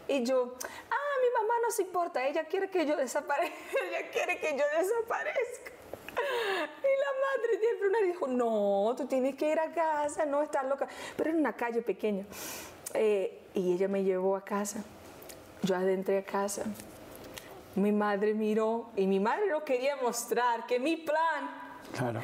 [0.08, 3.56] Y yo, ah, mi mamá no se importa, ella quiere que yo desaparezca,
[3.88, 5.72] ella quiere que yo desaparezca.
[6.16, 10.64] Y la madre de Bruna dijo, no, tú tienes que ir a casa, no estás
[10.64, 10.88] loca.
[11.16, 12.24] Pero en una calle pequeña.
[12.94, 14.82] Eh, y ella me llevó a casa.
[15.62, 16.64] Yo adentré a casa.
[17.76, 22.20] Mi madre miró y mi madre no quería mostrar que mi plan Claro.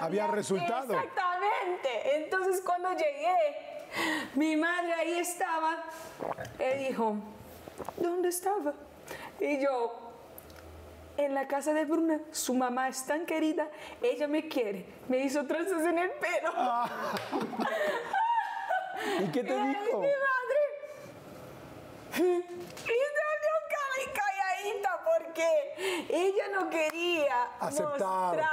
[0.00, 0.94] Había resultado.
[0.94, 2.16] Exactamente.
[2.16, 3.36] Entonces cuando llegué,
[4.34, 5.84] mi madre ahí estaba.
[6.58, 7.16] Él dijo,
[7.96, 8.74] ¿dónde estaba?
[9.40, 10.05] Y yo,
[11.16, 13.68] en la casa de Bruna, su mamá es tan querida,
[14.02, 14.86] ella me quiere.
[15.08, 16.52] Me hizo trenzas en el pelo.
[19.20, 20.00] ¿Y qué te dijo?
[20.00, 20.62] Mi madre.
[22.18, 25.00] Y salió cala y calladita
[25.36, 27.98] porque ella no quería Aceptar.
[27.98, 28.48] mostrar,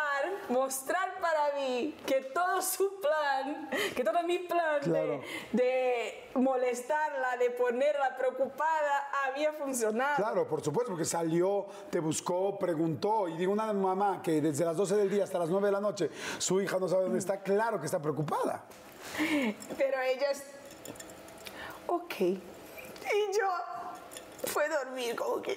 [0.49, 5.21] mostrar para mí que todo su plan, que todo mi plan de-
[5.53, 10.15] de, molestarla, de ponerla preocupada, había funcionado.
[10.17, 13.27] Claro, por supuesto, porque salió, te buscó, preguntó.
[13.29, 15.79] Y digo, una mamá que desde las 12 del día hasta las 9 de la
[15.81, 18.63] noche su hija no sabe dónde está, claro que está preocupada.
[19.77, 20.43] Pero ella es.
[21.87, 22.19] Ok.
[22.19, 23.47] Y yo
[24.45, 25.53] fue dormir como que.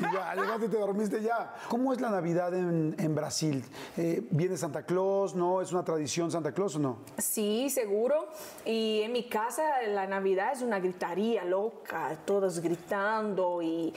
[0.00, 1.54] Y ya, llegaste y te dormiste ya.
[1.68, 3.64] ¿Cómo es la Navidad en, en Brasil?
[3.96, 5.34] Eh, ¿Viene Santa Claus?
[5.34, 5.60] ¿No?
[5.60, 6.98] ¿Es una tradición Santa Claus o no?
[7.18, 8.28] Sí, seguro.
[8.64, 13.92] Y en mi casa la Navidad es una gritaría loca, todos gritando y,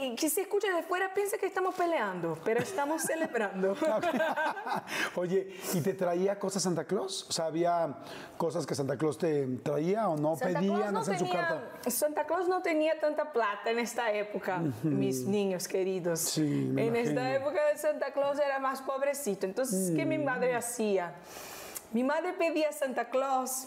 [0.00, 3.76] y que se escucha de fuera piensa que estamos peleando, pero estamos celebrando.
[5.16, 7.26] Oye, ¿y te traía cosas Santa Claus?
[7.28, 7.94] O sea, ¿había
[8.36, 11.48] cosas que Santa Claus te traía o no Santa Claus pedían no hacen su tenía-
[11.48, 11.90] carta?
[11.90, 16.20] Santa Claus no tenía tanta plata en esta época, mis niños queridos.
[16.20, 19.44] Sí, en esta época de Santa Claus era más pobrecito.
[19.44, 20.24] Entonces, ¿qué mi Mm.
[20.24, 21.12] madre hacía?
[21.92, 23.66] Mi madre pedía a Santa Claus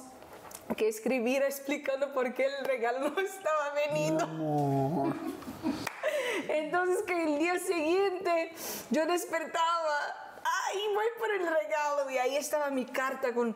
[0.78, 4.20] que escribir explicando por qué el regalo no estaba venido.
[6.48, 8.54] Entonces que el día siguiente
[8.89, 9.96] yo despertaba,
[10.70, 13.54] ay, voy por el regalo y ahí estaba mi carta con,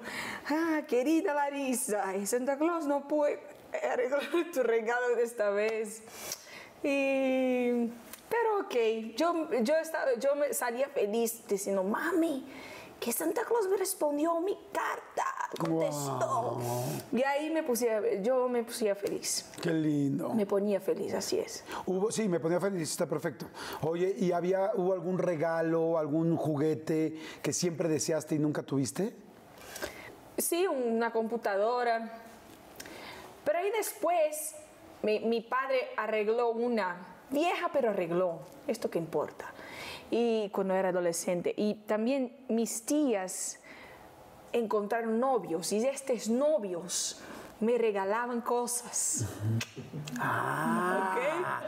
[0.49, 3.39] ah, querida Larisa, y Santa Claus no puede
[3.73, 4.21] arreglar
[4.53, 6.01] tu regalo de esta vez.
[6.83, 7.89] Y,
[8.29, 12.45] pero ok, yo, yo, estaba, yo me salía feliz diciendo, mami,
[12.99, 15.23] que Santa Claus me respondió mi carta,
[15.59, 16.59] contestó.
[17.11, 19.45] Y ahí me puse, yo me pusía feliz.
[19.61, 20.33] Qué lindo.
[20.33, 21.63] Me ponía feliz, así es.
[21.85, 23.47] Hubo, sí, me ponía feliz, está perfecto.
[23.81, 29.15] Oye, ¿y había, hubo algún regalo, algún juguete que siempre deseaste y nunca tuviste?
[30.37, 32.26] Sí, una computadora.
[33.47, 34.57] Pero ahí después
[35.03, 36.97] mi, mi padre arregló una,
[37.29, 39.45] vieja pero arregló, esto que importa.
[40.11, 41.53] Y cuando era adolescente.
[41.55, 43.61] Y también mis tías
[44.51, 47.21] encontraron novios y estos novios
[47.61, 49.25] me regalaban cosas.
[50.19, 51.61] Ah,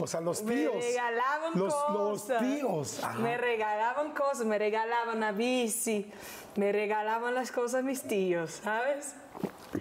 [0.00, 0.74] o sea, los Me tíos.
[0.74, 2.42] regalaban los, cosas.
[2.42, 3.04] Los tíos.
[3.04, 3.18] Ajá.
[3.18, 6.10] Me regalaban cosas, me regalaban la bici,
[6.56, 9.14] me regalaban las cosas mis tíos, ¿sabes?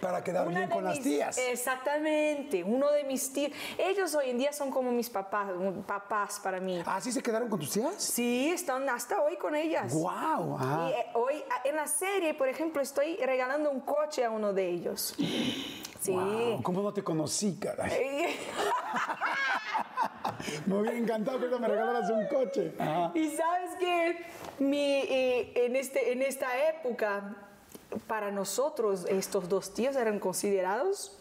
[0.02, 1.38] Para quedar Una bien con las tías.
[1.38, 3.52] Exactamente, uno de mis tíos.
[3.78, 5.48] Ellos hoy en día son como mis papás,
[5.88, 6.82] papás para mí.
[6.86, 7.94] ¿Ah, sí se quedaron con tus tías?
[7.98, 9.94] Sí, están hasta hoy con ellas.
[9.94, 10.58] ¡Wow!
[10.90, 14.54] Y eh, hoy a- en la serie, por ejemplo, estoy regalando un coche a uno
[14.54, 15.16] de ellos.
[16.06, 16.14] Sí.
[16.62, 18.28] ¿Cómo no te conocí, caray?
[20.68, 22.74] Me hubiera encantado que me regalaras un coche.
[22.78, 23.12] Ajá.
[23.16, 24.26] Y sabes que
[24.60, 27.36] mi, eh, en, este, en esta época,
[28.08, 31.18] para nosotros, estos dos tíos eran considerados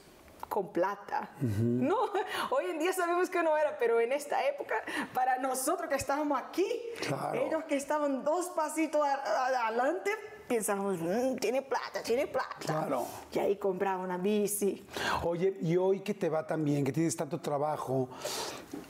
[0.48, 1.30] con plata.
[1.40, 1.96] No,
[2.50, 4.74] hoy en día sabemos que no era, pero en esta época,
[5.12, 6.66] para nosotros que estábamos aquí,
[7.06, 7.34] Claro.
[7.34, 10.10] ellos que estaban dos pasitos adelante,
[10.48, 12.56] pensábamos, "Mm, tiene plata, tiene plata.
[12.58, 13.06] Claro.
[13.32, 14.84] Y ahí compraba una bici.
[15.24, 18.08] Oye, y hoy que te va tan bien, que tienes tanto trabajo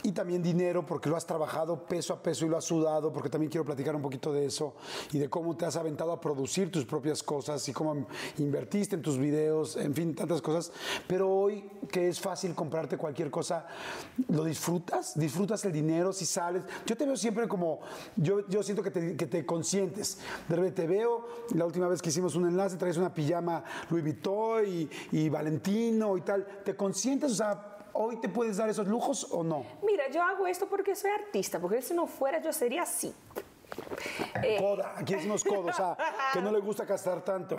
[0.02, 3.28] y también dinero, porque lo has trabajado peso a peso y lo has sudado, porque
[3.28, 4.74] también quiero platicar un poquito de eso
[5.12, 8.06] y de cómo te has aventado a producir tus propias cosas y cómo
[8.38, 10.72] invertiste en tus videos, en fin, tantas cosas.
[11.06, 13.66] Pero hoy que es fácil comprarte cualquier cosa,
[14.28, 15.18] ¿lo disfrutas?
[15.18, 16.62] ¿Disfrutas el dinero si sales?
[16.86, 17.80] Yo te veo siempre como,
[18.16, 20.18] yo, yo siento que te, que te consientes.
[20.48, 24.02] De repente te veo, la última vez que hicimos un enlace, traes una pijama Louis
[24.02, 26.44] Vuitton y, y Valentino y tal.
[26.64, 27.32] ¿Te consientes?
[27.32, 29.64] O sea, ¿hoy te puedes dar esos lujos o no?
[29.84, 33.14] Mira, yo hago esto porque soy artista, porque si no fuera yo sería así.
[34.42, 35.96] Eh, Coda, aquí decimos codo, o sea,
[36.32, 37.58] que no le gusta gastar tanto.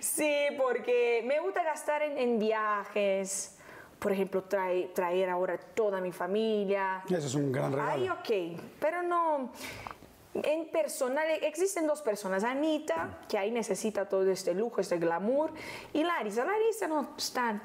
[0.00, 3.52] Sí, porque me gusta gastar en, en viajes.
[3.98, 7.02] Por ejemplo, trae- traer ahora toda mi familia.
[7.08, 7.92] Eso es un gran regalo.
[7.92, 9.50] Ay, ok, pero no.
[10.42, 12.44] En personal, existen dos personas.
[12.44, 15.50] Anita, que ahí necesita todo este lujo, este glamour.
[15.92, 16.44] Y Larisa.
[16.44, 17.60] Larisa no está.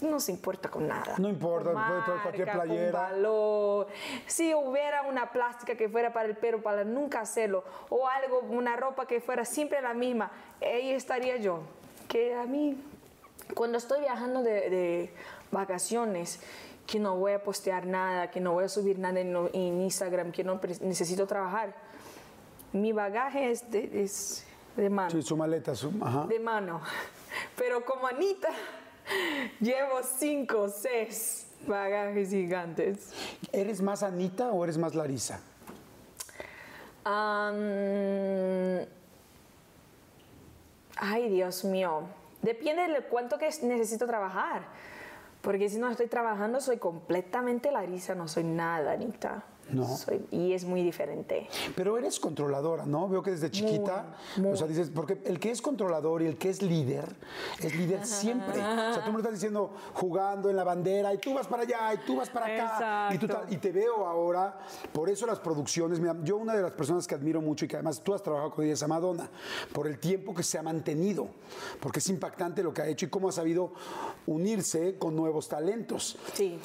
[0.00, 1.14] No se importa con nada.
[1.18, 2.92] No importa, Con puede traer cualquier marca, con playera.
[3.00, 3.86] valor.
[4.26, 8.76] Si hubiera una plástica que fuera para el pelo, para nunca hacerlo, o algo, una
[8.76, 11.60] ropa que fuera siempre la misma, ahí estaría yo.
[12.08, 12.82] Que a mí,
[13.54, 15.14] cuando estoy viajando de, de
[15.52, 16.40] vacaciones,
[16.86, 20.32] que no voy a postear nada, que no voy a subir nada en, en Instagram,
[20.32, 21.74] que no necesito trabajar,
[22.74, 24.44] mi bagaje es de, es
[24.76, 25.92] de mano Sí, su maleta, su.
[26.00, 26.26] Ajá.
[26.26, 26.80] de mano.
[27.56, 28.48] Pero como Anita,
[29.60, 33.12] llevo cinco o seis bagajes gigantes.
[33.52, 35.40] ¿Eres más Anita o eres más Larisa?
[40.96, 42.02] Ay, Dios mío.
[42.42, 44.62] Depende de cuánto que necesito trabajar.
[45.42, 49.44] Porque si no estoy trabajando, soy completamente Larisa, no soy nada, Anita.
[49.70, 49.96] No.
[49.96, 51.48] Soy- y es muy diferente.
[51.74, 53.08] Pero eres controladora, ¿no?
[53.08, 56.50] Veo que desde chiquita, o sea, dices, porque el que es controlador y el que
[56.50, 57.14] es líder,
[57.60, 58.52] es líder siempre.
[58.60, 61.62] O sea, tú me lo estás diciendo jugando en la bandera y tú vas para
[61.62, 63.14] allá y tú vas para acá.
[63.14, 63.46] Y, tú Exacto.
[63.46, 64.58] tal- y te veo ahora,
[64.92, 67.76] por eso las producciones, mira, yo una de las personas que admiro mucho y que
[67.76, 69.28] además tú has trabajado con ella es a Madonna,
[69.72, 71.28] por el tiempo que se ha mantenido,
[71.80, 73.72] porque es impactante lo que ha hecho y cómo ha sabido
[74.26, 76.16] unirse con nuevos talentos.
[76.34, 76.58] Sí.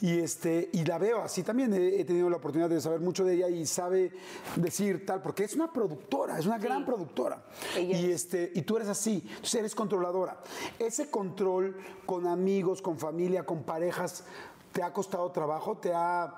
[0.00, 1.72] Y, este, y la veo así también.
[1.72, 4.12] He, he tenido la oportunidad de saber mucho de ella y sabe
[4.56, 7.42] decir tal, porque es una productora, es una gran productora.
[7.76, 8.24] Ella Y, es.
[8.24, 10.38] este, y tú eres así, entonces eres controladora.
[10.78, 11.76] Ese control
[12.06, 14.24] con amigos, con familia, con parejas,
[14.72, 15.76] ¿te ha costado trabajo?
[15.78, 16.34] ¿Te ha,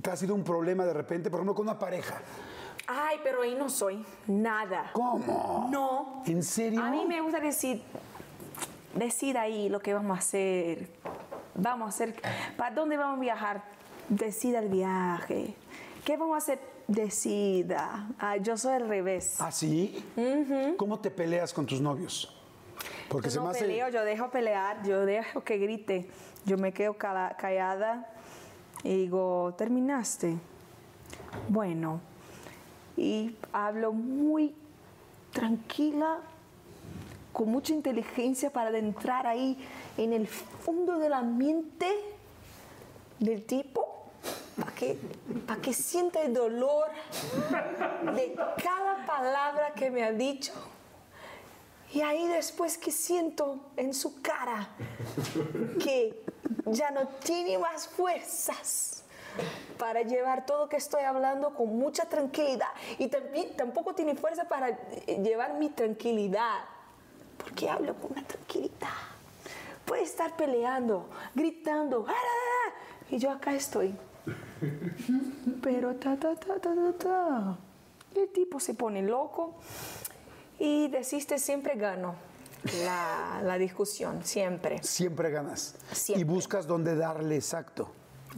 [0.00, 1.30] te ha sido un problema de repente?
[1.30, 2.20] Por ejemplo, con una pareja.
[2.86, 4.04] Ay, pero ahí no soy.
[4.28, 4.90] Nada.
[4.92, 5.66] ¿Cómo?
[5.72, 6.22] No.
[6.26, 6.80] ¿En serio?
[6.82, 7.82] A mí me gusta decir,
[8.94, 10.88] decir ahí lo que vamos a hacer.
[11.58, 12.14] Vamos a hacer,
[12.56, 13.62] ¿para dónde vamos a viajar?
[14.08, 15.54] Decida el viaje.
[16.04, 16.60] ¿Qué vamos a hacer?
[16.86, 18.08] Decida.
[18.18, 19.36] Ah, yo soy al revés.
[19.40, 20.04] ¿Ah, sí?
[20.76, 22.32] ¿Cómo te peleas con tus novios?
[23.08, 26.08] Porque yo se no me hace- peleo, yo dejo pelear, yo dejo que grite.
[26.44, 28.06] Yo me quedo cala- callada
[28.84, 30.36] y digo, ¿terminaste?
[31.48, 32.00] Bueno,
[32.96, 34.54] y hablo muy
[35.32, 36.18] tranquila,
[37.32, 39.58] con mucha inteligencia para adentrar ahí
[39.96, 41.88] en el fondo de la mente
[43.18, 44.04] del tipo,
[44.58, 44.98] para que,
[45.46, 46.88] pa' que sienta el dolor
[48.14, 50.52] de cada palabra que me ha dicho.
[51.92, 54.68] Y ahí después que siento en su cara
[55.82, 56.22] que
[56.66, 59.04] ya no tiene más fuerzas
[59.78, 64.70] para llevar todo que estoy hablando con mucha tranquilidad y tambi- tampoco tiene fuerza para
[64.70, 66.64] eh, llevar mi tranquilidad,
[67.38, 68.88] porque hablo con una tranquilidad.
[69.86, 72.72] Puede estar peleando, gritando, "Ah, ah, ah",
[73.08, 73.94] y yo acá estoy.
[75.62, 77.58] Pero ta, ta, ta, ta, ta, ta.
[78.14, 79.54] El tipo se pone loco
[80.58, 82.14] y desiste siempre gano
[82.84, 84.82] la, la discusión, siempre.
[84.82, 85.76] Siempre ganas.
[85.92, 86.20] Siempre.
[86.20, 87.90] Y buscas dónde darle exacto.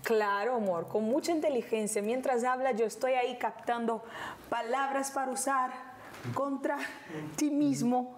[0.02, 2.02] Claro, amor, con mucha inteligencia.
[2.02, 4.04] Mientras habla, yo estoy ahí captando
[4.48, 5.70] palabras para usar
[6.34, 6.78] contra
[7.36, 8.16] ti mismo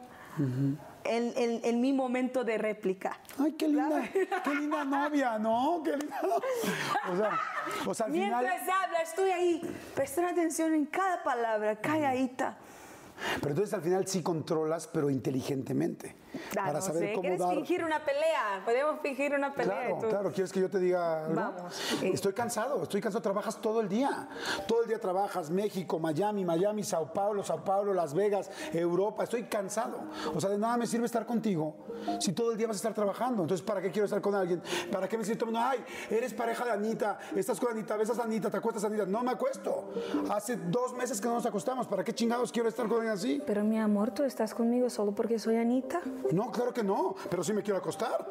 [1.05, 3.19] en, en- en mi momento de réplica.
[3.39, 4.03] Ay, qué linda,
[4.45, 5.83] qué linda novia, ¿no?
[5.85, 6.41] Qué linda novia.
[7.13, 7.41] O sea,
[7.87, 8.45] o sea, al final.
[8.45, 12.57] Mientras habla, estoy ahí prestando atención en cada palabra, calladita.
[13.37, 16.17] Pero entonces al final sí controlas, pero inteligentemente.
[16.33, 17.55] Ah, para no saber sé, cómo ¿Quieres dar.
[17.57, 18.63] fingir una pelea?
[18.65, 19.75] Podemos fingir una pelea.
[19.87, 21.35] Claro, tú- claro, ¿quieres que yo te diga algo?
[21.35, 21.93] Vamos.
[22.03, 24.29] Estoy cansado, estoy cansado, trabajas todo el día.
[24.69, 29.45] Todo el día trabajas, México, Miami, Miami, Sao Paulo, Sao Paulo, Las Vegas, Europa, estoy
[29.45, 29.99] cansado.
[30.35, 31.75] O sea, de nada me sirve estar contigo
[32.21, 33.43] si todo el día vas a estar trabajando.
[33.43, 34.63] Entonces, ¿para qué quiero estar con alguien?
[34.93, 38.51] ¿Para qué me siento, ay, eres pareja de Anita, estás con Anita, besas a Anita,
[38.51, 39.05] te acuestas a Anita?
[39.05, 39.93] No me acuesto.
[40.31, 43.43] Hace dos meses que no nos acostamos, ¿para qué chingados quiero estar con alguien así?
[43.47, 46.01] Pero mi amor, ¿tú estás conmigo solo porque soy Anita?
[46.33, 48.27] No, claro que no, pero sí me quiero acostar.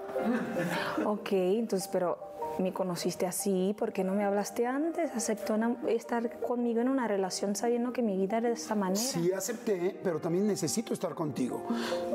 [1.06, 2.18] Ok, entonces, pero
[2.60, 5.12] me conociste así, ¿por qué no me hablaste antes?
[5.16, 9.00] Aceptó una- estar conmigo en una relación sabiendo que mi vida era de esta manera.
[9.00, 11.64] Sí, acepté, pero también necesito estar contigo.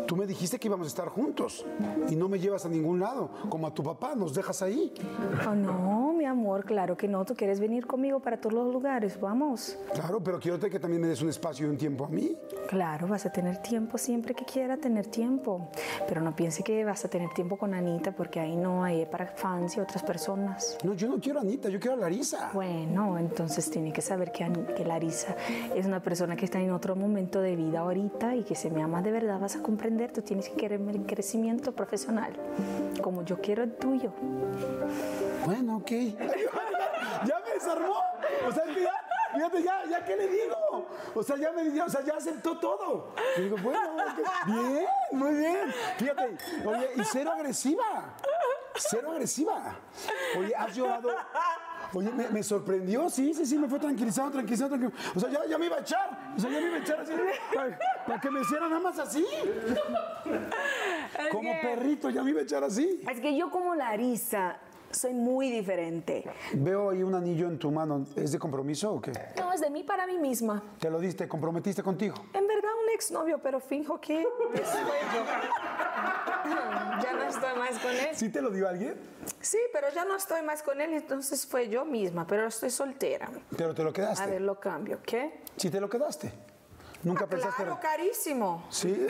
[0.06, 1.64] Tú me dijiste que íbamos a estar juntos
[2.10, 4.92] y no me llevas a ningún lado, como a tu papá, nos dejas ahí.
[5.48, 7.24] Oh, no, mi amor, claro que no.
[7.24, 9.78] Tú quieres venir conmigo para todos los lugares, vamos.
[9.94, 12.36] Claro, pero quiero que también me des un espacio y un tiempo a mí.
[12.68, 15.68] Claro, vas a tener tiempo siempre que quiera tener tiempo.
[16.06, 19.26] Pero no piense que vas a tener tiempo con Anita, porque ahí no hay para
[19.26, 20.33] fans y otras personas.
[20.36, 22.50] No, yo no quiero a Anita, yo quiero a Larisa.
[22.52, 25.36] Bueno, entonces tiene que saber que, que Larisa
[25.74, 28.82] es una persona que está en otro momento de vida ahorita y que si me
[28.82, 32.32] amas de verdad vas a comprender, tú tienes que quererme el crecimiento profesional,
[33.02, 34.12] como yo quiero el tuyo.
[35.44, 35.90] Bueno, ok.
[37.26, 37.96] ya me desarmó.
[38.48, 38.92] O sea, que ya,
[39.34, 40.86] fíjate, ya, ya, ¿qué le digo?
[41.14, 43.14] O sea, ya me ya, o sea, ya aceptó todo.
[43.36, 43.80] Y digo, bueno,
[44.46, 45.72] bien, muy bien.
[45.98, 48.14] Fíjate, oye, y cero agresiva.
[48.76, 49.76] Cero agresiva.
[50.38, 51.10] Oye, has llorado.
[51.92, 55.12] Oye, me, me sorprendió, sí, sí, sí, me fue tranquilizado, tranquilizado, tranquilizado.
[55.14, 56.32] O sea, ya, ya me iba a echar.
[56.36, 57.12] O sea, ya me iba a echar así.
[57.54, 59.24] Para, para que me hiciera nada más así.
[61.30, 63.02] Como perrito, ya me iba a echar así.
[63.08, 64.56] Es que yo como Larisa
[64.94, 66.24] soy muy diferente.
[66.54, 68.06] Veo ahí un anillo en tu mano.
[68.16, 69.12] ¿Es de compromiso o qué?
[69.38, 70.62] No, es de mí para mí misma.
[70.78, 72.14] Te lo diste, comprometiste contigo.
[72.32, 74.26] En verdad un exnovio, pero finjo que es
[77.02, 78.08] ya no estoy más con él.
[78.14, 78.94] ¿Sí te lo dio alguien?
[79.40, 83.30] Sí, pero ya no estoy más con él, entonces fue yo misma, pero estoy soltera.
[83.56, 84.22] Pero te lo quedaste.
[84.22, 85.40] A ver, lo cambio, ¿qué?
[85.56, 86.32] Sí te lo quedaste.
[87.04, 87.62] ¿Nunca pensaste?
[87.62, 88.64] Claro, carísimo.
[88.70, 89.06] ¿Sí?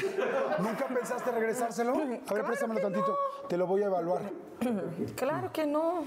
[0.59, 1.94] ¿Nunca pensaste regresárselo?
[1.94, 3.16] A ver, Claro préstamelo tantito.
[3.48, 4.22] Te lo voy a evaluar.
[5.16, 6.04] Claro que no.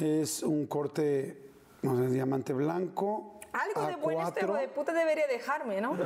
[0.00, 1.50] Es un corte,
[1.82, 3.38] no sé, diamante blanco.
[3.52, 4.44] Algo de bueno este A4.
[4.44, 5.96] hijo de puta debería dejarme, ¿no?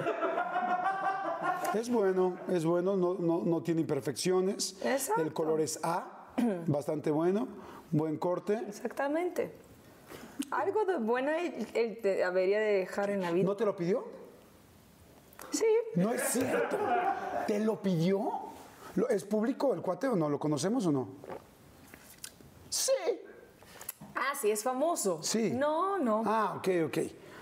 [1.75, 4.77] Es bueno, es bueno, no, no, no tiene imperfecciones.
[4.85, 5.23] Exacto.
[5.23, 6.29] El color es A,
[6.67, 7.49] bastante bueno,
[7.91, 8.63] buen corte.
[8.69, 9.53] Exactamente.
[10.51, 13.45] Algo de bueno él, él te debería de dejar en la vida.
[13.45, 14.24] ¿No te lo pidió?
[15.55, 15.65] Sí.
[15.97, 16.77] No es cierto.
[17.47, 18.31] ¿Te lo pidió?
[18.97, 20.29] ¿Lo- ¿Es público el cuate o no?
[20.29, 21.09] ¿Lo conocemos o no?
[22.69, 22.93] Sí.
[24.15, 25.21] Ah, sí, es famoso.
[25.23, 25.51] Sí.
[25.53, 26.23] No, no.
[26.27, 26.99] Ah, ok, ok.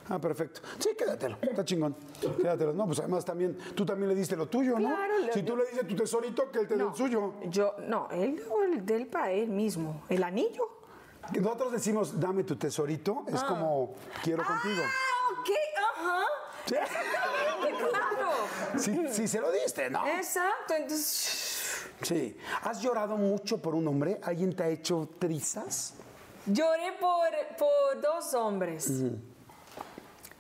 [0.09, 0.61] Ah, perfecto.
[0.79, 1.37] Sí, quédatelo.
[1.41, 1.95] Está chingón.
[2.21, 2.73] Quédatelo.
[2.73, 4.89] No, pues además también, tú también le diste lo tuyo, ¿no?
[4.89, 7.35] Claro, Si tú le dices tu tesorito, que él te dé el suyo.
[7.45, 8.43] Yo, no, él
[8.73, 10.03] el del para él mismo.
[10.09, 10.69] El anillo.
[11.41, 13.95] Nosotros decimos, dame tu tesorito, es como,
[14.25, 14.83] quiero contigo.
[14.85, 16.23] Ah, ok, ajá.
[16.67, 18.31] Claro.
[18.79, 20.07] Si, si se lo diste, ¿no?
[20.07, 21.61] Exacto, entonces
[22.03, 22.37] Sí.
[22.63, 24.19] ¿Has llorado mucho por un hombre?
[24.25, 25.95] ¿Alguien te ha hecho trizas?
[26.47, 28.91] lloré por, por dos hombres,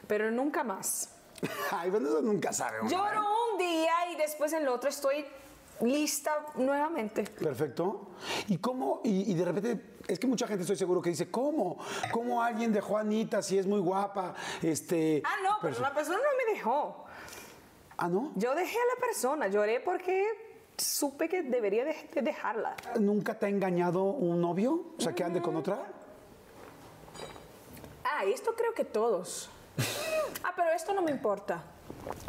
[0.08, 1.10] pero nunca más.
[1.70, 2.80] Ay, bueno, eso nunca sabe.
[2.80, 2.92] uno, ¿eh?
[2.92, 5.24] Lloro un día y después en el otro estoy
[5.80, 7.22] lista nuevamente.
[7.22, 8.08] Perfecto.
[8.48, 9.00] ¿Y cómo?
[9.04, 11.78] Y, y de repente, es que mucha gente estoy seguro que dice, ¿cómo?
[12.12, 14.34] ¿Cómo alguien dejó a Anita si es muy guapa?
[14.62, 17.04] Este, Ah, no, pero la persona no me dejó.
[17.96, 18.32] Ah, ¿no?
[18.36, 20.26] Yo dejé a la persona, lloré porque
[20.76, 22.74] supe que debería de, de dejarla.
[22.98, 24.86] ¿Nunca te ha engañado un novio?
[24.98, 25.78] O sea, que ande con otra.
[28.04, 29.48] Ah, esto creo que todos.
[30.44, 31.62] Ah, pero esto no me importa.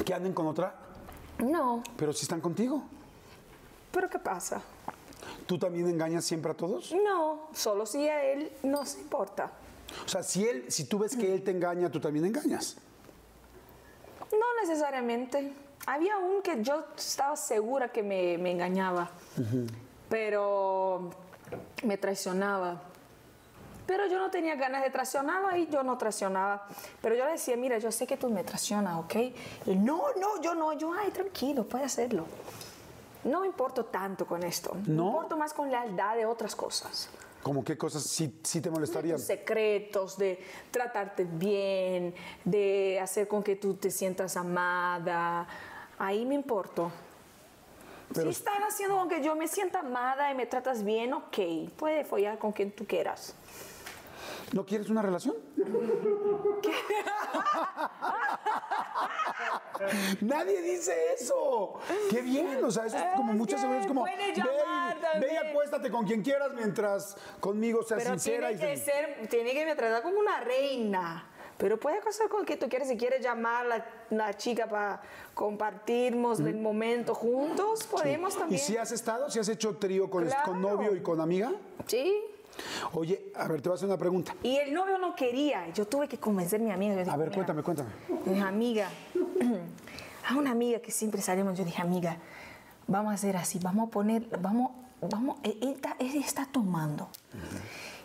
[0.06, 0.76] Que anden con otra,
[1.40, 2.84] No, pero si están contigo.
[3.92, 4.62] pero ¿qué pasa?
[5.46, 6.94] ¿Tú también engañas siempre a todos?
[6.94, 9.52] No, solo si a él no se importa.
[10.06, 12.78] O sea, si él, si tú ves que él te engaña, tú también engañas.
[14.32, 15.54] No necesariamente.
[15.86, 19.12] Había un que yo estaba segura que me, me engañaba,
[20.10, 21.10] pero
[21.84, 22.82] me traicionaba.
[23.86, 26.66] Pero yo no tenía ganas de traicionarlo y yo no traicionaba.
[27.02, 29.16] Pero yo le decía, mira, yo sé que tú me traicionas, ¿ok?
[29.66, 30.72] Y no, no, yo no.
[30.72, 32.26] Yo, ay, tranquilo, puede hacerlo.
[33.24, 34.74] No me importo tanto con esto.
[34.76, 35.08] Me ¿No?
[35.08, 37.10] importo más con lealtad de otras cosas.
[37.42, 39.18] Como qué cosas sí, sí te de molestarían.
[39.18, 40.40] tus secretos, de
[40.72, 42.16] tratarte bien,
[42.46, 45.46] de hacer con que tú te sientas amada.
[46.00, 46.92] Ahí me importo.
[48.14, 51.38] Pero- si están haciendo con que yo me sienta amada y me tratas bien, ok,
[51.78, 53.34] puede follar con quien tú quieras.
[54.54, 55.36] ¿No quieres una relación?
[60.22, 61.74] Nadie dice eso.
[62.10, 65.22] Qué bien, o sea, eso es como muchas veces como ve, y- también".
[65.22, 69.28] ve y acuéstate con quien quieras mientras conmigo seas Pero sincera tiene y que ser,
[69.30, 71.28] tiene que me tratar como una reina.
[71.58, 75.02] Pero puede hacer con que tú quieres, si quieres llamar a la, la chica para
[75.34, 78.62] compartirnos el momento juntos, podemos ¿Y también.
[78.62, 80.46] si has estado, si has hecho trío con, Claro.
[80.46, 81.52] con novio y con amiga?
[81.88, 82.22] Sí.
[82.94, 84.36] Oye, a ver, te voy a hacer una pregunta.
[84.44, 85.70] Y el novio no quería.
[85.74, 86.96] Yo tuve que convencer a mi amiga.
[86.98, 87.90] Dije, A ver, "Mira, cuéntame, cuéntame.
[88.26, 88.90] Mi amiga,
[90.30, 92.18] a una amiga que siempre salimos, yo dije, amiga,
[92.88, 97.10] vamos a hacer así, vamos a poner, vamos, vamos, él, él está, él está tomando.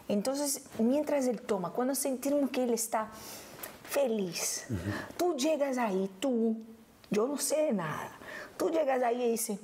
[0.09, 3.09] Entonces, mientras él toma, cuando sentimos que él está
[3.85, 4.67] feliz,
[5.17, 6.57] tú llegas ahí, tú,
[7.11, 8.11] yo no sé de nada,
[8.57, 9.59] tú llegas ahí y dices,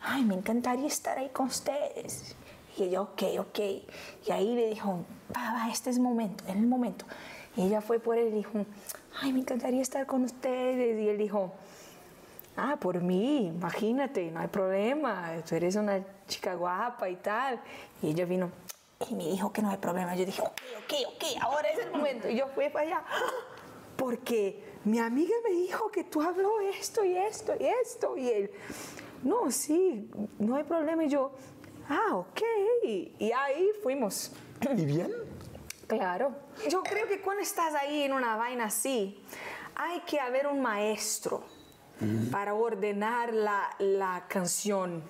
[0.00, 2.34] ay, me encantaría estar ahí con ustedes.
[2.78, 3.58] Y ella, ok, ok.
[4.26, 5.04] Y ahí le dijo,
[5.34, 7.04] va, este es el momento, es el momento.
[7.56, 8.64] Y ella fue por él y dijo,
[9.20, 11.00] ay, me encantaría estar con ustedes.
[11.00, 11.52] Y él dijo,
[12.56, 17.60] ah, por mí, imagínate, no hay problema, tú eres una chica guapa y tal.
[18.00, 18.50] Y ella vino
[19.08, 20.14] y me dijo que no hay problema.
[20.14, 22.28] Yo dije, ok, ok, ok, ahora es el momento.
[22.28, 23.04] Y yo fui para allá,
[23.96, 28.16] porque mi amiga me dijo que tú habló esto y esto y esto.
[28.16, 28.50] Y él,
[29.22, 30.08] no, sí,
[30.38, 31.04] no hay problema.
[31.04, 31.32] Y yo,
[31.88, 32.40] ah, ok.
[32.84, 34.32] Y ahí fuimos.
[34.76, 35.12] ¿Y bien?
[35.86, 36.32] Claro.
[36.68, 39.22] Yo creo que cuando estás ahí en una vaina así,
[39.74, 41.42] hay que haber un maestro
[42.30, 45.02] para ordenar la, la canción.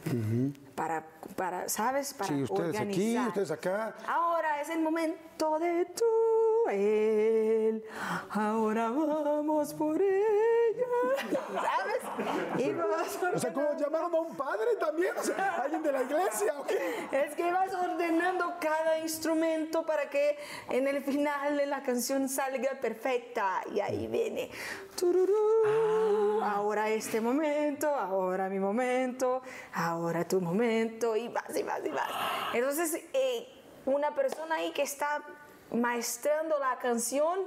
[0.75, 1.05] Para,
[1.37, 2.15] para, ¿sabes?
[2.15, 3.97] Para Sí, ustedes aquí, ustedes acá.
[4.07, 7.85] Ahora es el momento de tú, él.
[8.31, 10.87] Ahora vamos por ella.
[11.53, 12.28] ¿Sabes?
[12.59, 15.17] Y vas O sea, ¿cómo llamaron a un padre también?
[15.17, 17.09] O sea, alguien de la iglesia, ¿o qué?
[17.13, 20.39] Es que vas ordenando cada instrumento para que
[20.71, 23.63] en el final de la canción salga perfecta.
[23.73, 24.51] Y ahí viene.
[24.97, 29.43] tururú, Ahora este momento, ahora mi momento,
[29.73, 31.17] ahora tu momento.
[31.17, 32.11] Y vas y vas y vas.
[32.55, 33.49] Entonces, eh,
[33.85, 35.23] una persona ahí que está
[35.71, 37.41] maestrando la canción,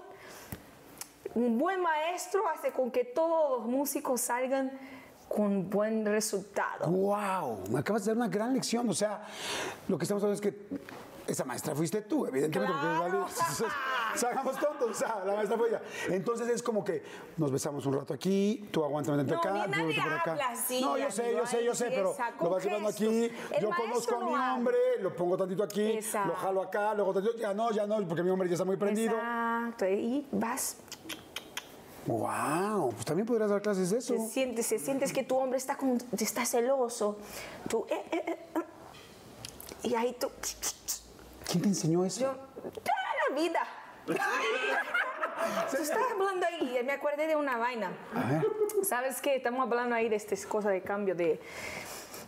[1.35, 4.71] un buen maestro hace con que todos los músicos salgan
[5.27, 6.87] con buen resultado.
[6.87, 7.63] ¡Wow!
[7.69, 8.89] Me acabas de dar una gran lección.
[8.89, 9.25] O sea,
[9.87, 10.67] lo que estamos hablando es que
[11.31, 12.73] esa maestra fuiste tú, evidentemente.
[12.73, 13.27] Claro.
[14.11, 15.81] Porque salgamos tontos, o sea, la maestra fue ella.
[16.09, 17.03] Entonces es como que
[17.37, 18.83] nos besamos un rato aquí, tú
[19.17, 20.37] dentro No, acá, tú por acá.
[20.49, 23.05] así, no, yo sé, yo sé, yo sé, pero lo vas llevando aquí.
[23.05, 26.29] El yo conozco maestro a mi no hombre, lo pongo tantito aquí, Exacto.
[26.29, 28.77] lo jalo acá, luego tantito, ya no, ya no, porque mi hombre ya está muy
[28.77, 29.13] prendido.
[29.13, 30.77] Exacto, y vas,
[32.07, 32.91] ¡Wow!
[32.93, 34.15] Pues también podrías dar clases de eso.
[34.15, 37.17] te sientes, te sientes que tu hombre está, como, está celoso,
[37.69, 38.61] tú, eh, eh, eh, eh,
[39.83, 40.29] y ahí tú,
[41.51, 42.21] ¿Quién te enseñó eso?
[42.21, 42.33] yo,
[42.63, 43.59] toda la vida.
[45.69, 47.91] Tú estás hablando ahí, me acordé de una vaina.
[48.83, 49.35] ¿Sabes qué?
[49.35, 51.41] Estamos hablando ahí de estas cosas de cambio de...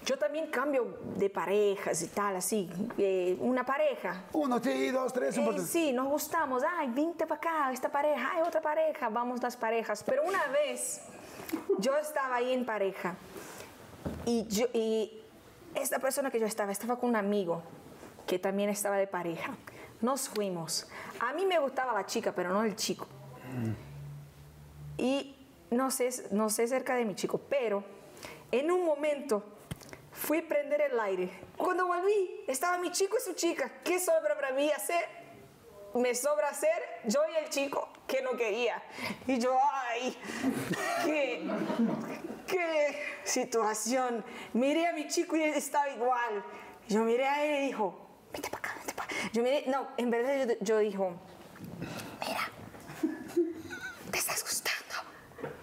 [0.03, 2.69] Yo también cambio de parejas y tal, así.
[2.97, 4.23] eh, una pareja.
[4.33, 6.61] Uno, sí, dos, tres, un Eh, sí, nos gustamos.
[6.77, 10.03] Ay, vente para acá, esta pareja, hay otra pareja, vamos las parejas.
[10.03, 11.01] Pero una vez
[11.77, 13.15] yo estaba ahí en pareja
[14.25, 15.21] y, yo, y
[15.75, 17.63] esta persona que yo estaba, estaba con un amigo
[18.27, 19.55] que también estaba de pareja.
[20.01, 20.87] Nos fuimos.
[21.19, 23.07] A mí me gustaba la chica, pero no el chico.
[24.97, 25.35] Y
[25.71, 27.83] no sé, no sé cerca de mi chico, pero
[28.51, 29.43] En un momento
[30.11, 31.31] fui a prender el aire.
[31.57, 33.81] Cuando volví, estaba mi chico y su chica.
[33.83, 35.03] ¿Qué sobra para mí hacer?
[35.95, 38.81] Me sobra hacer yo y el chico que no quería.
[39.25, 39.57] Y yo,
[39.89, 40.15] ay,
[41.03, 41.47] qué,
[42.45, 44.23] qué situación.
[44.53, 46.43] Miré a mi chico y él estaba igual.
[46.87, 48.02] Yo miré a él y dijo,
[48.33, 49.15] vete para acá, vete para acá.
[49.31, 51.13] Yo miré, no, en verdad yo, yo dijo,
[52.19, 52.49] mira,
[54.11, 54.95] ¿te estás gustando?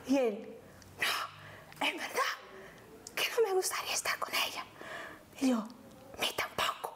[0.06, 0.58] Y él,
[0.98, 2.32] no, en verdad,
[3.14, 4.64] que no me gustaría estar con ella.
[5.40, 5.66] Y yo,
[6.20, 6.94] mí tampoco.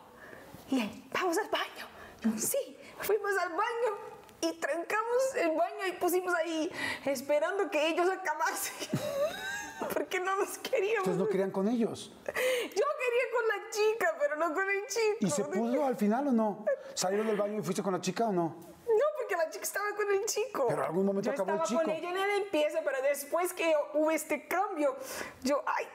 [0.70, 1.86] Y él, vamos al baño.
[2.22, 6.70] Yo, sí, fuimos al baño y trancamos el baño y pusimos ahí
[7.04, 8.88] esperando que ellos acabasen.
[9.92, 11.00] Porque no nos queríamos.
[11.00, 12.12] Ustedes no querían con ellos.
[12.26, 15.16] Yo quería con la chica, pero no con el chico.
[15.20, 16.64] ¿Y se pudo al final o no?
[16.94, 18.56] ¿Salieron del baño y fuiste con la chica o no?
[18.86, 20.66] No, porque la chica estaba con el chico.
[20.68, 21.98] Pero en algún momento yo acabó el estaba con chico.
[21.98, 24.96] ella en la limpieza, pero después que hubo este cambio,
[25.42, 25.86] yo, ay.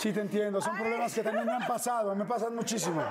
[0.00, 0.62] Sí, te entiendo.
[0.62, 2.14] Son problemas que también me han pasado.
[2.14, 3.02] Me pasan muchísimo.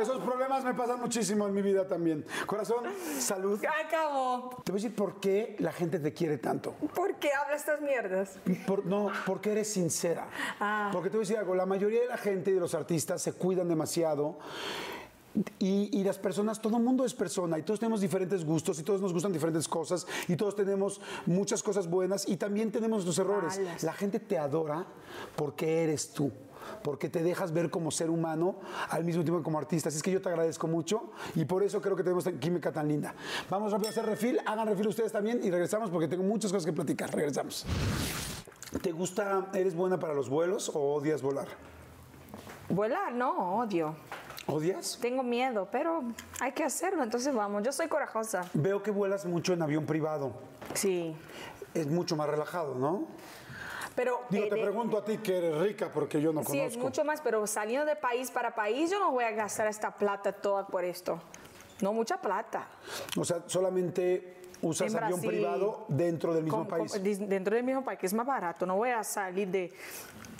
[0.00, 2.26] Esos problemas me pasan muchísimo en mi vida también.
[2.44, 2.86] Corazón,
[3.20, 3.62] salud.
[3.86, 4.50] Acabó.
[4.64, 6.72] Te voy a decir por qué la gente te quiere tanto.
[6.92, 8.36] ¿Por qué habla estas mierdas?
[8.66, 10.26] Por- no, porque eres sincera.
[10.58, 10.90] Ah.
[10.92, 13.22] Porque te voy a decir algo, la mayoría de la gente y de los artistas
[13.22, 14.40] se cuidan demasiado.
[15.58, 18.82] Y, y las personas, todo el mundo es persona y todos tenemos diferentes gustos y
[18.82, 23.18] todos nos gustan diferentes cosas y todos tenemos muchas cosas buenas y también tenemos nuestros
[23.24, 23.58] errores.
[23.58, 23.82] Malas.
[23.82, 24.86] La gente te adora
[25.36, 26.32] porque eres tú,
[26.82, 28.56] porque te dejas ver como ser humano
[28.90, 29.88] al mismo tiempo que como artista.
[29.88, 32.88] Así es que yo te agradezco mucho y por eso creo que tenemos química tan
[32.88, 33.14] linda.
[33.48, 36.66] Vamos rápido a hacer refil, hagan refil ustedes también y regresamos porque tengo muchas cosas
[36.66, 37.14] que platicar.
[37.14, 37.64] Regresamos.
[38.82, 41.48] ¿Te gusta, eres buena para los vuelos o odias volar?
[42.68, 43.94] Volar, no, odio.
[44.50, 44.98] ¿Odias?
[45.00, 46.02] Tengo miedo, pero
[46.40, 47.62] hay que hacerlo, entonces vamos.
[47.62, 48.44] Yo soy corajosa.
[48.54, 50.32] Veo que vuelas mucho en avión privado.
[50.74, 51.14] Sí.
[51.74, 53.04] Es mucho más relajado, ¿no?
[53.94, 54.20] Pero.
[54.30, 56.72] Digo, eh, te de- pregunto a ti que eres rica porque yo no Sí, es
[56.72, 56.82] conozco.
[56.82, 60.32] mucho más, pero saliendo de país para país, yo no voy a gastar esta plata
[60.32, 61.20] toda por esto.
[61.82, 62.68] No mucha plata.
[63.18, 66.92] O sea, solamente usas En avión Brasil, privado dentro del mismo con- país.
[66.92, 68.64] con- dentro del mismo país, que es más barato.
[68.64, 69.72] No voy a salir de,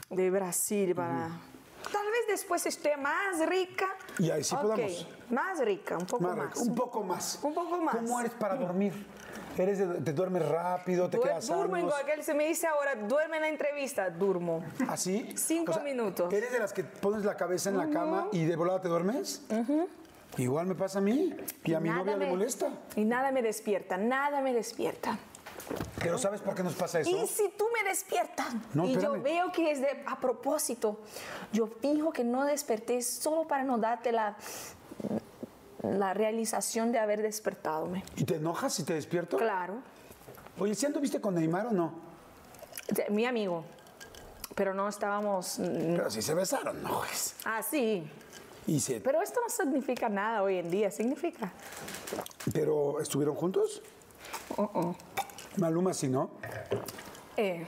[0.09, 1.29] de Brasil para.
[1.93, 3.87] Tal vez después esté más rica.
[4.19, 5.07] Y ahí sí podamos.
[5.31, 7.39] Más rica, un poco Más un poco más.
[7.43, 7.97] Un poco más.
[7.97, 8.93] ¿Cómo eres para dormir?
[9.57, 11.11] ¿Eres de- ¿Te duermes rápido?
[11.11, 14.65] ¿Te Duer- quedas Durmo en cualquier, se me dice ahora, duerme en la entrevista, durmo.
[14.89, 15.33] ¿Así?
[15.37, 16.33] Cinco minutos.
[16.33, 19.43] ¿Eres de las que pones la cabeza en la cama y de volada te duermes?
[20.37, 21.35] Igual me pasa a mí.
[21.65, 22.71] Y a mi novia le me- molesta.
[22.95, 25.19] Y nada me despierta, nada me despierta.
[26.01, 27.11] Pero ¿sabes por qué nos pasa eso?
[27.11, 30.99] Y si tú me despiertas No, y yo veo que es de, a propósito,
[31.53, 34.37] yo fijo que no desperté solo para no darte la,
[35.83, 37.89] la realización de haber despertado.
[38.17, 39.37] ¿Y te enojas si te despierto?
[39.37, 39.75] Claro,
[40.61, 41.93] Oye, ¿sí anduviste con Neymar o no?
[43.11, 43.65] Mi amigo,
[44.57, 47.37] pero no estábamos Pero si se besaron, no, pues.
[48.67, 51.53] Y se- Pero esto no significa nada hoy en día, significa.
[52.53, 53.83] ¿Pero estuvieron juntos?
[54.57, 54.95] Uh-uh.
[55.59, 56.31] Maluma sí, ¿no?
[57.41, 57.65] Eh,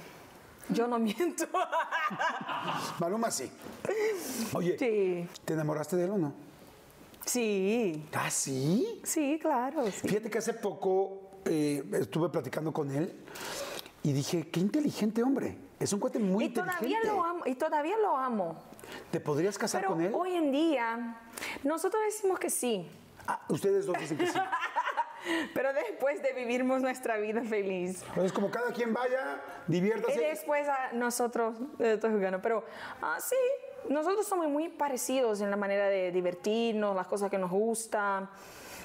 [0.71, 1.45] yo no miento.
[2.99, 3.49] Maluma sí.
[4.53, 6.33] Oye, sí, ¿te enamoraste de él o no?
[7.25, 9.01] sí, ¿Ah, sí?
[9.05, 9.85] sí, claro.
[9.87, 10.09] sí.
[10.09, 13.15] Fíjate que hace poco eh, estuve platicando con él
[14.03, 15.57] y dije, qué inteligente hombre.
[15.79, 16.87] Es un cuate muy Y inteligente.
[16.89, 18.57] todavía lo amo, y todavía lo amo.
[19.13, 20.13] ¿Te podrías casar Pero con él?
[20.15, 21.17] hoy en día,
[21.63, 22.89] nosotros decimos que sí,
[23.29, 24.33] Ah, ustedes dos dicen que sí.
[25.55, 28.03] pero después de vivirmos nuestra vida feliz.
[28.09, 30.21] Entonces, como cada quien vaya, Y diviértase.
[30.21, 32.65] después a nosotros, eh, estoy jugando, pero
[33.03, 33.37] ah, sí,
[33.89, 38.29] nosotros somos muy parecidos en la manera de divertirnos, las cosas que nos gustan.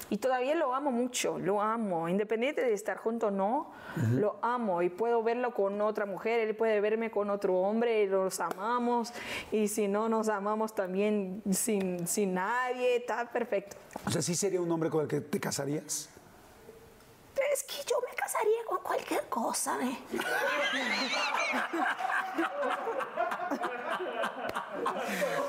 [0.08, 3.72] Y todavía lo amo mucho, lo amo, independiente de estar juntos o no,
[4.12, 8.06] lo amo y puedo verlo con otra mujer, él puede verme con otro hombre, y
[8.06, 9.12] los amamos
[9.50, 13.76] y si no nos amamos también sin, sin nadie, está perfecto.
[14.06, 16.08] O sea, ¿sí sería un hombre con el que te casarías?
[17.56, 19.98] Es que yo me casaría con cualquier cosa, ¿eh?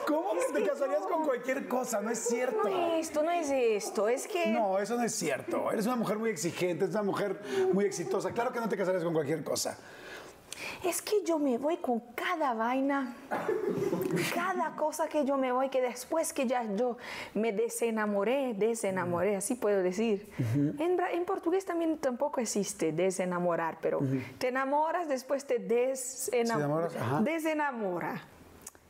[0.07, 1.99] ¿Cómo que te casarías con cualquier cosa?
[1.99, 2.63] No es cierto.
[2.63, 4.47] No es esto, no es esto, es que...
[4.47, 5.69] No, eso no es cierto.
[5.69, 7.41] Eres una mujer muy exigente, eres una mujer
[7.73, 8.31] muy exitosa.
[8.31, 9.77] Claro que no te casarías con cualquier cosa.
[10.83, 13.15] Es que yo me voy con cada vaina,
[14.33, 16.97] cada cosa que yo me voy, que después que ya yo
[17.33, 20.31] me desenamoré, desenamoré, así puedo decir.
[20.79, 23.99] en, portugués también tampoco existe desenamorar, pero
[24.37, 28.21] te enamoras, después te desenamoras, desenamora,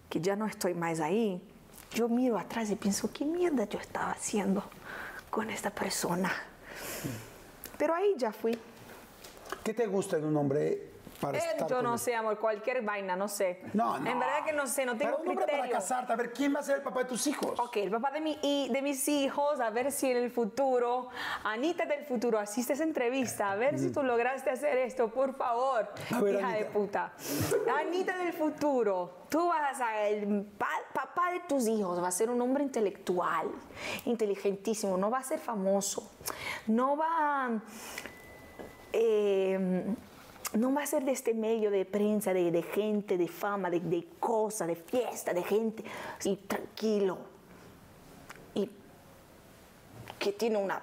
[0.09, 1.41] que ya no estoy más ahí.
[1.93, 4.63] Yo miro atrás y pienso, ¿qué mierda yo estaba haciendo
[5.29, 6.31] con esta persona?
[7.77, 8.57] Pero ahí ya fui.
[9.63, 11.99] ¿Qué te gusta en un hombre para estar yo no él?
[11.99, 13.61] sé, amor, cualquier vaina, no sé.
[13.73, 14.09] No, no.
[14.09, 15.59] En verdad que no sé, no tengo Para un criterio.
[15.61, 17.59] para casarte, a ver, ¿quién va a ser el papá de tus hijos?
[17.59, 21.09] Ok, el papá de, mi, y de mis hijos, a ver si en el futuro,
[21.43, 25.35] Anita del futuro, asiste a esa entrevista, a ver si tú lograste hacer esto, por
[25.35, 25.89] favor.
[26.15, 27.13] A ver, hija de puta.
[27.79, 32.29] Anita del futuro, tú vas a, el pa- papá de tus hijos va a ser
[32.29, 33.47] un hombre intelectual,
[34.05, 36.11] inteligentísimo, no va a ser famoso,
[36.67, 37.49] no va a...
[38.93, 39.85] eh,
[40.53, 43.79] no va a ser de este medio de prensa, de, de gente, de fama, de,
[43.79, 45.83] de cosas, de fiesta, de gente,
[46.17, 47.17] así tranquilo.
[48.55, 48.69] Y
[50.17, 50.81] que tiene una,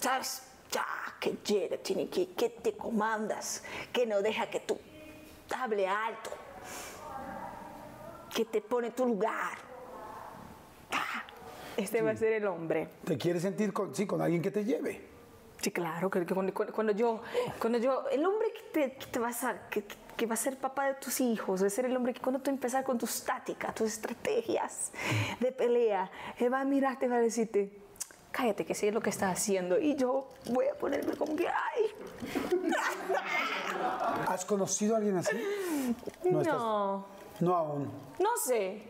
[0.00, 0.42] ¿sabes?
[0.70, 0.86] Ya,
[1.18, 4.78] que llega, tiene que, que te comandas, que no deja que tú
[5.58, 6.30] hable alto,
[8.34, 9.58] que te pone tu lugar.
[10.92, 11.24] Ah,
[11.76, 12.88] Este va a ser el hombre.
[13.04, 15.09] ¿Te quieres sentir con, sí, con alguien que te lleve?
[15.60, 16.52] Sí, claro, que, que cuando,
[16.92, 17.20] yo,
[17.60, 19.84] cuando yo, el hombre que te, que te va a ser, que,
[20.16, 22.40] que va a ser papá de tus hijos, va a ser el hombre que cuando
[22.40, 24.90] tú empezar con tus tácticas, tus estrategias
[25.38, 27.70] de pelea, él va a mirarte y va a decirte,
[28.32, 31.84] cállate que sé lo que estás haciendo y yo voy a ponerme como que, ay,
[34.28, 35.36] ¿Has conocido a alguien así?
[36.24, 36.40] No.
[36.40, 37.06] estás- no,
[37.40, 37.90] no aún.
[38.18, 38.82] no sé.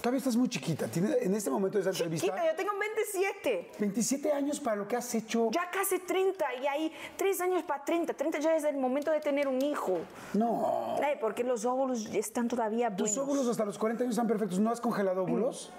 [0.00, 0.86] Todavía estás muy chiquita.
[0.86, 3.70] Tiene- en este momento de esa entrevista, Chiquita, yo tengo 27.
[3.80, 5.50] 27 años para lo que has hecho.
[5.50, 8.14] Ya casi 30 y hay 3 años para 30.
[8.14, 9.98] 30 ya es el momento de tener un hijo.
[10.34, 10.96] No.
[11.02, 13.24] Ay, porque los óvulos están todavía Tus buenos.
[13.28, 14.58] óvulos hasta los 40 años están perfectos.
[14.60, 15.72] ¿No has congelado óvulos?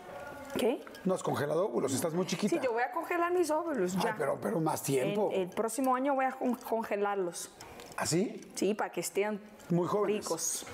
[0.57, 0.82] ¿Qué?
[1.05, 2.55] No has congelado óvulos, estás muy chiquita.
[2.55, 4.09] Sí, yo voy a congelar mis óvulos ya.
[4.09, 5.30] Ay, pero, pero más tiempo.
[5.32, 7.51] En- el próximo año voy a con- congelarlos.
[7.95, 8.41] ¿Así?
[8.55, 9.39] Sí, para que estén
[9.70, 10.24] Muy jóvenes.
[10.24, 10.65] ricos.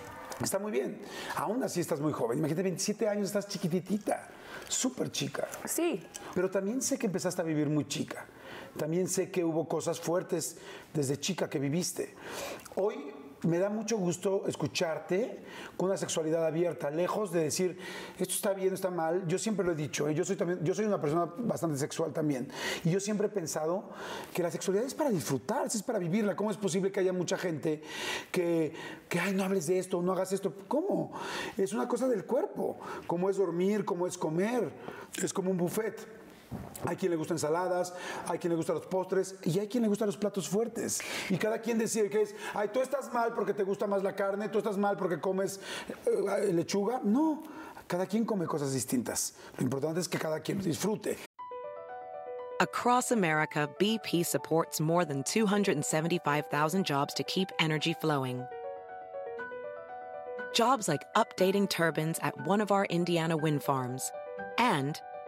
[0.41, 0.99] Está muy bien.
[1.35, 2.37] Aún así estás muy joven.
[2.39, 4.27] Imagínate, 27 años, estás chiquititita.
[4.67, 5.47] Súper chica.
[5.65, 6.03] Sí.
[6.33, 8.25] Pero también sé que empezaste a vivir muy chica.
[8.77, 10.57] También sé que hubo cosas fuertes
[10.93, 12.15] desde chica que viviste.
[12.75, 13.13] Hoy
[13.43, 15.43] me da mucho gusto escucharte
[15.77, 17.77] con una sexualidad abierta, lejos de decir
[18.17, 19.27] esto está bien, está mal.
[19.27, 20.13] Yo siempre lo he dicho, ¿eh?
[20.13, 22.47] yo soy también, yo soy una persona bastante sexual también,
[22.83, 23.89] y yo siempre he pensado
[24.33, 26.35] que la sexualidad es para disfrutar, es para vivirla.
[26.35, 27.81] ¿Cómo es posible que haya mucha gente
[28.31, 28.73] que,
[29.09, 30.53] que ay, no hables de esto, no hagas esto?
[30.67, 31.11] ¿Cómo?
[31.57, 32.77] Es una cosa del cuerpo,
[33.07, 34.71] como es dormir, como es comer,
[35.21, 36.24] es como un buffet.
[36.85, 37.93] Hay quien le gusta ensaladas,
[38.27, 40.99] hay quien le gusta los postres y hay quien le gusta los platos fuertes.
[41.29, 44.15] Y cada quien decide que es, ay, tú estás mal porque te gusta más la
[44.15, 45.59] carne, tú estás mal porque comes
[46.05, 47.01] eh, lechuga.
[47.03, 47.43] No,
[47.87, 49.33] cada quien come cosas distintas.
[49.57, 51.17] Lo importante es que cada quien disfrute.
[52.61, 58.45] Across America, BP supports more than 275,000 jobs to keep energy flowing.
[60.53, 64.09] Jobs like updating turbines at one of our Indiana wind farms
[64.57, 65.01] and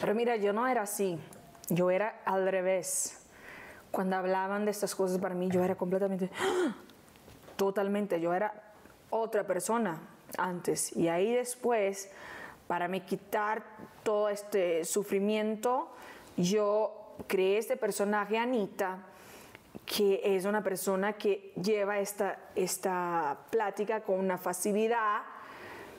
[0.00, 1.18] Pero mira, yo no era así.
[1.68, 3.18] Yo era al revés.
[3.90, 6.30] Cuando hablaban de estas cosas para mí, yo era completamente,
[7.56, 8.52] totalmente, yo era
[9.10, 10.00] otra persona
[10.36, 10.94] antes.
[10.96, 12.10] Y ahí después,
[12.66, 13.64] para me quitar
[14.02, 15.88] todo este sufrimiento,
[16.36, 18.98] yo creé este personaje, Anita,
[19.86, 25.22] que es una persona que lleva esta, esta plática con una facilidad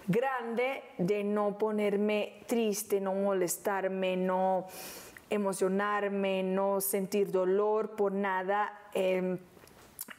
[0.07, 4.67] grande de no ponerme triste, no molestarme, no
[5.29, 9.37] emocionarme, no sentir dolor por nada eh,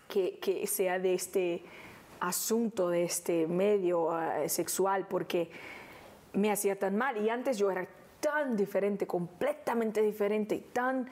[0.08, 1.62] que, que, sea de este
[2.20, 5.50] asunto, de este medio uh, sexual, porque
[6.32, 7.16] me hacía tan mal.
[7.16, 7.86] Y antes yo era
[8.20, 11.08] tan diferente, completamente diferente, y tan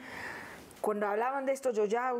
[0.80, 2.12] cuando hablaban de esto yo ya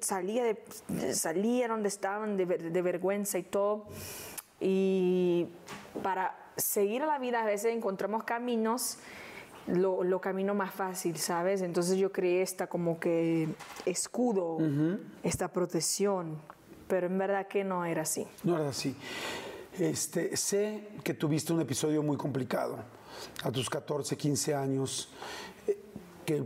[0.00, 3.86] salía, de, salía donde estaban de, de, vergüenza y todo.
[4.60, 5.46] Y
[6.02, 8.98] para seguir a la vida a veces encontramos caminos,
[9.66, 11.62] lo, lo, camino más fácil, ¿sabes?
[11.62, 13.48] Entonces yo creé esta como que
[13.84, 14.98] escudo, uh -huh.
[15.22, 16.38] esta protección,
[16.88, 18.26] pero en verdad que no era así.
[18.44, 18.96] No era así.
[19.78, 22.78] Este, sé que tuviste un episodio muy complicado
[23.44, 25.10] a tus 14, 15 años,
[25.66, 25.78] eh,
[26.24, 26.44] que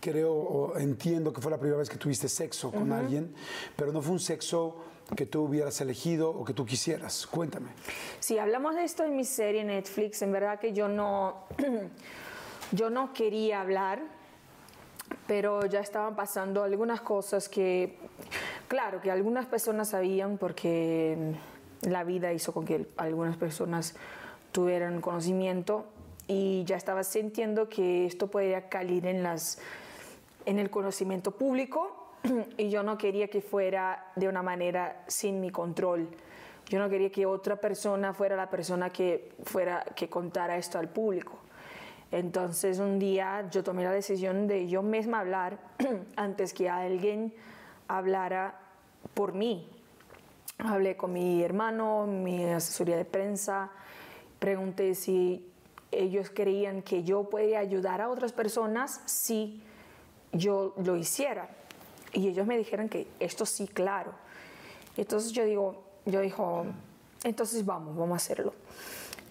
[0.00, 3.32] creo o entiendo que fue la primera vez que tuviste sexo con alguien,
[3.76, 4.76] pero no fue un sexo
[5.16, 7.26] que tú hubieras elegido o que tú quisieras.
[7.26, 7.68] Cuéntame.
[8.20, 11.44] Si hablamos de esto en mi serie Netflix, en verdad que yo no,
[12.72, 14.02] yo no quería hablar,
[15.26, 17.98] pero ya estaban pasando algunas cosas que,
[18.68, 21.34] claro, que algunas personas sabían porque
[21.82, 23.94] la vida hizo con que algunas personas
[24.52, 25.86] tuvieran conocimiento
[26.26, 29.58] y ya estaba sintiendo que esto podría caer en, las,
[30.44, 32.07] en el conocimiento público
[32.56, 36.08] y yo no quería que fuera de una manera sin mi control.
[36.68, 40.88] Yo no quería que otra persona fuera la persona que, fuera, que contara esto al
[40.88, 41.38] público.
[42.10, 45.58] Entonces un día yo tomé la decisión de yo misma hablar
[46.16, 47.34] antes que alguien
[47.86, 48.58] hablara
[49.14, 49.68] por mí.
[50.58, 53.70] Hablé con mi hermano, mi asesoría de prensa,
[54.38, 55.46] pregunté si
[55.90, 59.62] ellos creían que yo podía ayudar a otras personas si
[60.32, 61.48] yo lo hiciera.
[62.12, 64.12] Y ellos me dijeron que esto sí, claro.
[64.96, 66.66] Entonces yo digo, yo dijo,
[67.24, 68.54] entonces vamos, vamos a hacerlo.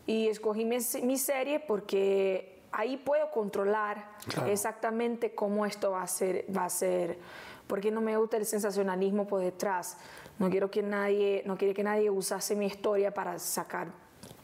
[0.06, 4.10] Y escogí mi, serie porque ahí puedo controlar
[4.48, 7.20] exactamente cómo esto va a ser, va a ser,
[7.68, 9.98] porque no me gusta el sensacionalismo por detrás.
[10.40, 13.90] No quiero que nadie, no quiero que nadie usase mi historia para sacar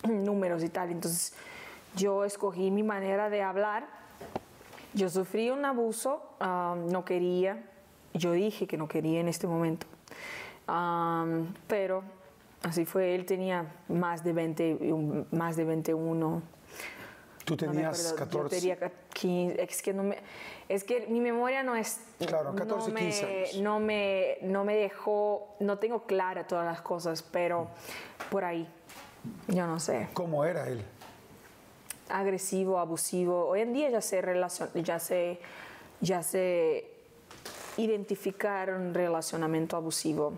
[0.10, 0.92] números y tal.
[0.92, 1.34] Entonces
[1.96, 3.88] yo escogí mi manera de hablar.
[4.94, 7.64] Yo sufrí un abuso, no quería,
[8.14, 9.88] yo dije que no quería en este momento,
[11.68, 12.04] pero
[12.62, 14.80] así fue, él tenía más de 20,
[15.32, 16.42] más de 21.
[17.46, 18.56] Tú tenías 14.
[18.56, 20.18] Yo tenía 15, es que, no me,
[20.70, 22.00] es que mi memoria no es...
[22.26, 23.58] Claro, 14, no 15 años.
[23.62, 27.68] No me, no me dejó, no tengo clara todas las cosas, pero
[28.32, 28.66] por ahí,
[29.50, 30.08] yo no sé.
[30.14, 30.86] ¿Cómo era él?
[32.10, 33.48] agresivo, abusivo.
[33.48, 35.40] Hoy en día ya se relacion, ya se
[36.00, 36.93] ya se
[37.78, 40.34] identificar un relacionamiento abusivo.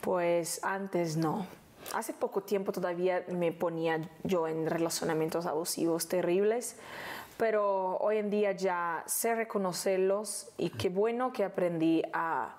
[0.00, 1.46] Pues antes no.
[1.94, 6.76] Hace poco tiempo todavía me ponía yo en relacionamientos abusivos terribles,
[7.36, 12.56] pero hoy en día ya sé reconocerlos y qué bueno que aprendí a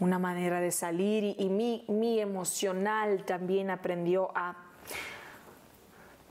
[0.00, 4.56] una manera de salir y, mi, mi emocional también aprendió a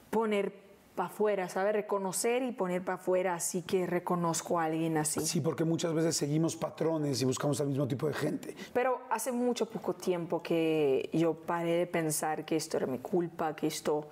[0.09, 0.64] poner
[0.95, 5.19] para afuera, sabe reconocer y poner para afuera, así que reconozco a alguien así.
[5.19, 8.55] Sí, porque muchas veces seguimos patrones y buscamos al mismo tipo de gente.
[8.73, 13.55] Pero hace mucho poco tiempo que yo paré de pensar que esto era mi culpa,
[13.55, 14.07] que esto,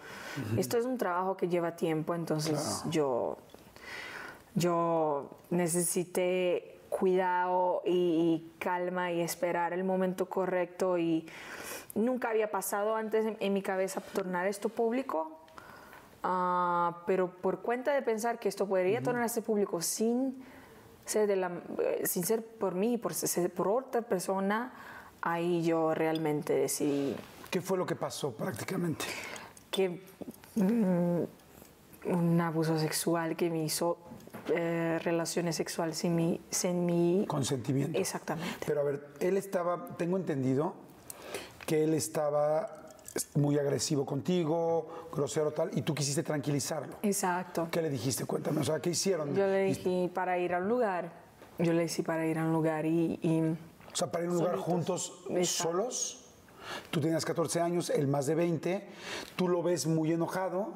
[0.58, 3.38] esto es un trabajo que lleva tiempo, entonces yo,
[4.56, 11.26] yo necesité cuidado y, calma y esperar el momento correcto y
[11.96, 15.43] nunca había pasado antes en, en mi cabeza tornar esto público
[16.24, 20.42] Ah, pero por cuenta de pensar que esto podría tornarse público sin
[21.06, 24.74] ser, de la, eh, sin ser por mí, por ser por otra persona,
[25.22, 27.16] ahí yo realmente decidí.
[27.50, 29.06] ¿Qué fue lo que pasó prácticamente?
[29.70, 30.02] Que
[30.56, 31.22] mm,
[32.06, 33.98] un abuso sexual que me hizo
[34.48, 37.98] eh, relaciones sexuales sin mi, sin mi consentimiento.
[38.00, 38.66] Exactamente.
[38.66, 40.74] Pero a ver, él estaba, tengo entendido
[41.66, 42.83] que él estaba
[43.36, 46.96] muy agresivo contigo, grosero tal, y tú quisiste tranquilizarlo.
[47.02, 47.68] Exacto.
[47.72, 48.26] ¿Qué le dijiste?
[48.26, 49.36] Cuéntame, o sea, ¿qué hicieron?
[49.36, 51.12] Yo le dije para ir a un lugar,
[51.60, 53.20] yo le dije para ir a un lugar y...
[53.92, 56.20] o sea, para ir a un lugar juntos, solos.
[56.90, 58.88] Tú tenías 14 años, él más de 20,
[59.36, 60.74] tú lo ves muy enojado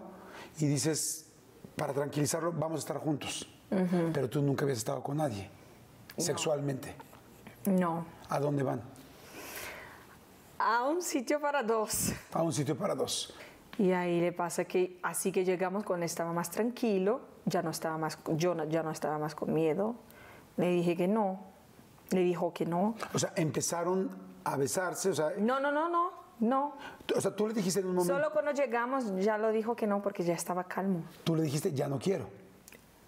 [0.60, 1.28] y dices,
[1.76, 3.48] para tranquilizarlo, vamos a estar juntos.
[4.14, 5.50] Pero tú nunca habías estado con nadie,
[6.18, 6.94] sexualmente.
[7.66, 8.06] No.
[8.30, 8.82] ¿A dónde van?
[10.60, 12.14] A un sitio para dos.
[12.32, 13.34] A un sitio para dos.
[13.78, 17.98] Y ahí le pasa que así que llegamos cuando estaba más tranquilo, ya no estaba
[17.98, 19.96] más, yo ya no estaba más con miedo.
[20.58, 21.40] Le dije que no,
[22.10, 22.96] le dijo que no.
[23.14, 24.10] O sea, empezaron
[24.44, 25.34] a besarse, o sea...
[25.38, 26.74] No, no, no, no, no.
[27.16, 28.16] O sea, tú le dijiste en un momento...
[28.16, 31.04] Solo cuando llegamos ya lo dijo que no porque ya estaba calmo.
[31.24, 32.26] Tú le dijiste, ya no quiero.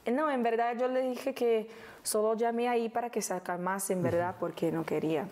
[0.05, 1.69] No, en verdad yo le dije que
[2.03, 5.27] solo llamé ahí para que se calmase, en verdad, porque no quería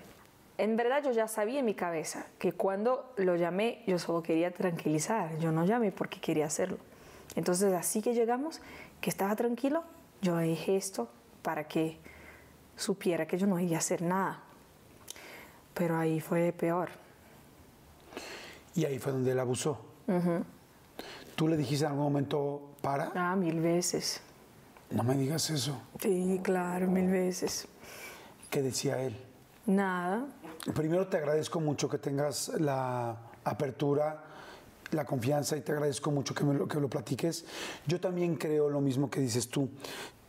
[0.58, 4.52] en verdad yo ya sabía en mi cabeza que cuando lo llamé yo solo quería
[4.52, 6.78] tranquilizar, yo no llamé porque quería hacerlo.
[7.36, 8.62] Entonces así que llegamos,
[9.00, 9.84] que estaba tranquilo,
[10.22, 11.08] yo dije esto
[11.44, 11.98] para que
[12.76, 14.42] supiera que yo no iba a hacer nada.
[15.74, 16.90] Pero ahí fue peor.
[18.74, 19.80] Y ahí fue donde él abusó.
[21.36, 23.12] ¿Tú le dijiste en algún momento para?
[23.14, 24.22] Ah, mil veces.
[24.90, 25.80] No me digas eso.
[26.00, 27.68] Sí, claro, mil veces.
[28.50, 29.16] ¿Qué decía él?
[29.66, 30.26] Nada.
[30.74, 34.24] Primero te agradezco mucho que tengas la apertura,
[34.92, 37.46] la confianza y te agradezco mucho que, me lo, lo platiques.
[37.86, 39.70] Yo también creo lo mismo que dices tú.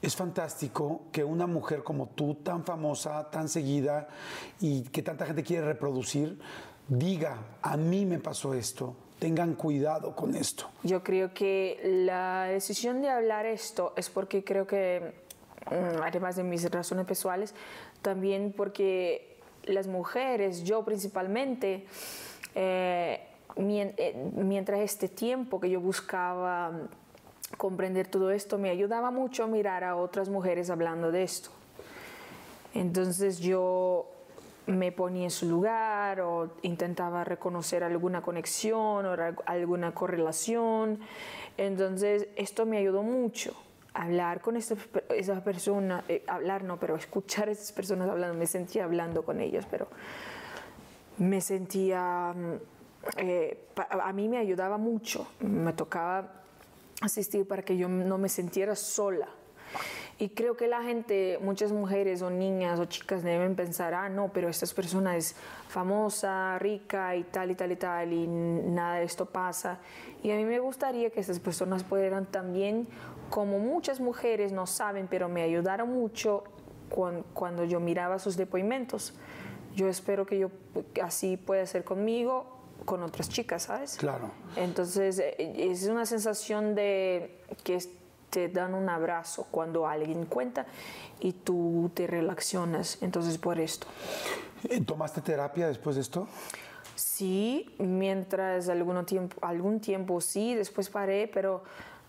[0.01, 4.09] es fantástico que una mujer como tú, tan famosa, tan seguida
[4.61, 6.39] y que tanta gente quiere reproducir,
[6.87, 10.71] diga, a mí me pasó esto, tengan cuidado con esto.
[10.85, 15.15] Yo creo que la decisión de hablar esto es porque creo que,
[15.67, 17.55] mm, además de mis razones personales,
[18.03, 19.38] también porque
[19.69, 21.87] las mujeres, yo principalmente,
[22.55, 23.21] eh,
[23.57, 26.73] eh, mientras este tiempo que yo buscaba
[27.57, 31.51] comprender todo esto, me ayudaba mucho a mirar a otras mujeres hablando de esto.
[32.75, 34.07] Entonces yo
[34.67, 39.17] me ponía en su lugar o intentaba reconocer alguna conexión o
[39.47, 41.01] alguna correlación.
[41.57, 43.55] Entonces esto me ayudó mucho.
[43.95, 44.79] Hablar con esas
[45.15, 49.41] esa personas, eh, hablar no, pero escuchar a esas personas hablando, me sentía hablando con
[49.41, 49.89] ellos, pero
[51.17, 52.55] me sentía, mm,
[53.17, 53.59] eh,
[53.89, 56.33] a mí me ayudaba mucho, me tocaba
[57.01, 59.29] asistir para que yo no me sintiera sola
[60.21, 64.33] y creo que la gente, muchas mujeres o niñas o chicas deben pensar, ah, no,
[64.33, 65.37] pero esta persona es
[65.69, 69.79] famosa, rica y tal y tal y tal y nada de esto pasa.
[70.25, 72.89] Y a mí me gustaría que estas personas pudieran también,
[73.31, 76.45] como muchas mujeres no saben, pero me ayudaron mucho
[77.35, 79.15] cuando, yo miraba sus depoimentos.
[79.75, 80.51] Yo espero que yo
[81.03, 82.47] así pueda ser conmigo
[82.85, 83.97] con otras chicas, ¿sabes?
[83.97, 84.31] Claro.
[84.57, 87.79] Entonces, eh, es una sensación de que
[88.31, 90.67] te dan un abrazo cuando alguien cuenta
[91.21, 92.99] y tú te relacionas.
[93.03, 93.87] Entonces, por esto.
[94.69, 96.27] Eh, ¿Tomaste terapia después de esto?
[96.95, 101.63] Sí, mientras algún tiempo, algún tiempo sí, después paré, pero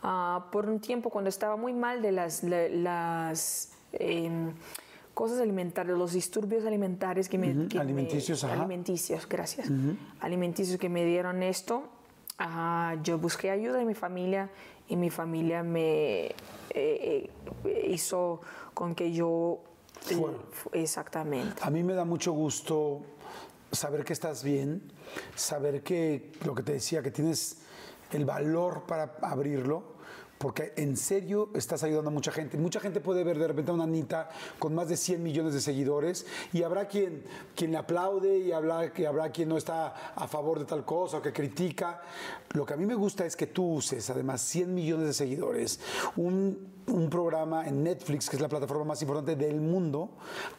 [0.03, 4.53] ah, por un tiempo cuando estaba muy mal de las, las em,
[5.13, 7.47] cosas alimentarias, los disturbios alimentarios que me...
[7.77, 9.69] alimenticios, Alimenticios, gracias.
[10.21, 11.89] Alimenticios que me dieron esto,
[13.03, 14.49] yo busqué ayuda de mi familia
[14.87, 16.33] y mi familia me eh,
[16.73, 17.29] eh,
[17.89, 18.41] hizo
[18.73, 19.59] con que yo...
[20.71, 21.61] Exactamente.
[21.61, 23.01] A mí me da mucho gusto
[23.71, 24.81] saber que estás bien,
[25.35, 27.57] saber que lo que te decía, que tienes
[28.17, 29.99] el valor para abrirlo
[30.39, 32.57] porque en serio estás ayudando a mucha gente.
[32.57, 35.61] Mucha gente puede ver de repente a una Anita con más de 100 millones de
[35.61, 37.23] seguidores y habrá quien,
[37.55, 41.21] quien le aplaude y habrá, habrá quien no está a favor de tal cosa o
[41.21, 42.01] que critica.
[42.53, 45.81] Lo que a mí me gusta es que tú uses además 100 millones de seguidores,
[46.15, 50.09] un, un programa en Netflix, que es la plataforma más importante del mundo,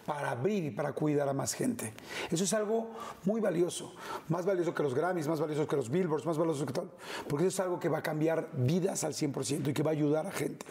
[0.07, 1.93] para abrir y para cuidar a más gente.
[2.31, 2.91] Eso es algo
[3.24, 3.95] muy valioso,
[4.28, 6.91] más valioso que los Grammys, más valioso que los Billboards, más valioso que todo,
[7.28, 9.95] porque eso es algo que va a cambiar vidas al 100% y que va a
[9.95, 10.66] ayudar a gente.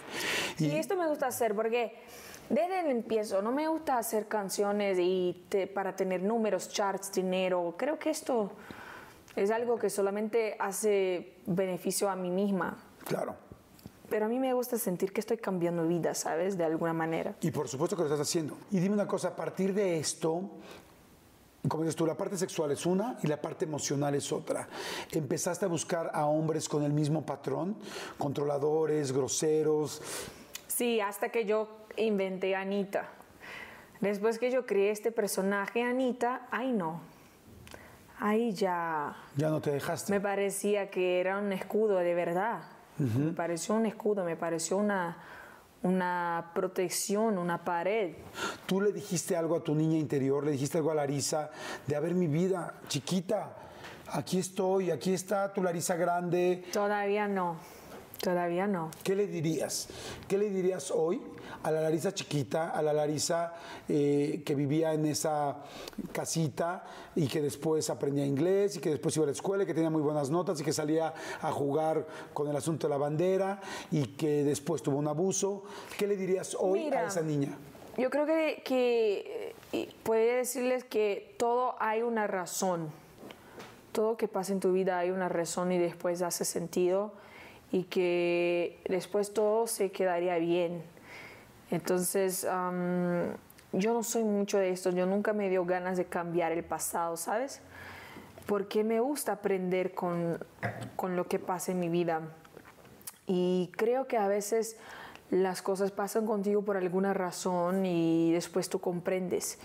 [0.58, 1.94] Y, esto me gusta hacer porque
[2.50, 7.76] desde el empiezo no me gusta hacer canciones y para tener números, charts, dinero.
[7.78, 8.52] Creo que esto
[9.36, 12.78] es algo que solamente hace beneficio a mí misma.
[13.06, 13.49] Claro.
[14.10, 16.58] Pero a mí me gusta sentir que estoy cambiando vida, ¿sabes?
[16.58, 17.36] De alguna manera.
[17.42, 18.58] Y por supuesto que lo estás haciendo.
[18.72, 20.50] Y dime una cosa, a partir de esto,
[21.68, 24.68] como dices tú, la parte sexual es una y la parte emocional es otra.
[25.12, 27.76] ¿Empezaste a buscar a hombres con el mismo patrón?
[28.18, 30.02] ¿Controladores, groseros?
[30.68, 33.10] Sí, hasta que yo inventé a Anita.
[34.00, 37.02] Después que yo creé este personaje, Anita, ay no.
[38.22, 39.16] Ahí ya...
[39.36, 40.12] Ya no te dejaste.
[40.12, 42.62] Me parecía que era un escudo de verdad.
[43.00, 45.18] Me pareció un escudo, me pareció una
[45.82, 48.16] una protección, una pared.
[48.66, 51.52] ¿Tú le dijiste algo a tu niña interior, le dijiste algo a Larisa
[51.88, 53.56] de, a ver mi vida, chiquita,
[54.12, 56.66] aquí estoy, aquí está tu Larisa grande?
[56.74, 57.58] Todavía no.
[58.22, 58.92] Todavía no.
[59.02, 59.88] ¿Qué le dirías?
[60.28, 61.22] ¿Qué le dirías hoy
[61.64, 63.54] a la Larisa chiquita, a la Larisa
[63.88, 65.56] eh, que vivía en esa
[66.12, 66.84] casita
[67.16, 69.90] y que después aprendía inglés y que después iba a la escuela y que tenía
[69.90, 74.08] muy buenas notas y que salía a jugar con el asunto de la bandera y
[74.08, 75.64] que después tuvo un abuso?
[75.98, 77.58] ¿Qué le dirías hoy a esa niña?
[77.98, 82.90] Yo creo que, que eh, puede decirles que todo hay una razón.
[83.94, 87.14] Todo que pasa en tu vida hay una razón y después hace sentido
[87.72, 90.82] y que después todo se quedaría bien.
[91.72, 96.64] Entonces, yo no soy mucho de esto, yo nunca me dio ganas de cambiar el
[96.64, 97.62] pasado, ¿sabes?
[98.48, 100.40] Porque me gusta aprender con,
[100.96, 102.22] con lo que pasa en mi vida.
[103.28, 104.78] Y creo que a veces
[105.30, 109.60] las cosas pasan contigo por alguna razón y después tú comprendes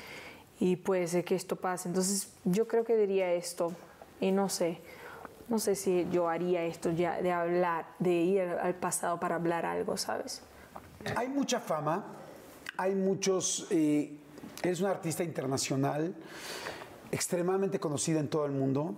[0.61, 1.89] y puede ser que esto pase.
[1.89, 3.73] Entonces yo creo que diría esto
[4.21, 4.81] y no sé,
[5.49, 9.67] no sé si yo haría esto ya de hablar, de ir al pasado para hablar
[9.67, 10.43] algo, ¿sabes?
[11.17, 12.05] Hay mucha fama,
[12.77, 14.17] hay muchos, eh,
[14.63, 16.15] eres una artista internacional,
[17.11, 18.95] extremadamente conocida en todo el mundo,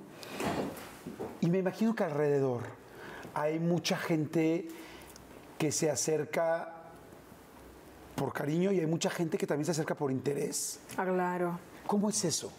[1.40, 2.62] y me imagino que alrededor
[3.34, 4.68] hay mucha gente
[5.58, 6.72] que se acerca
[8.14, 10.80] por cariño y hay mucha gente que también se acerca por interés.
[10.96, 11.58] Ah, claro.
[11.86, 12.50] ¿Cómo es eso?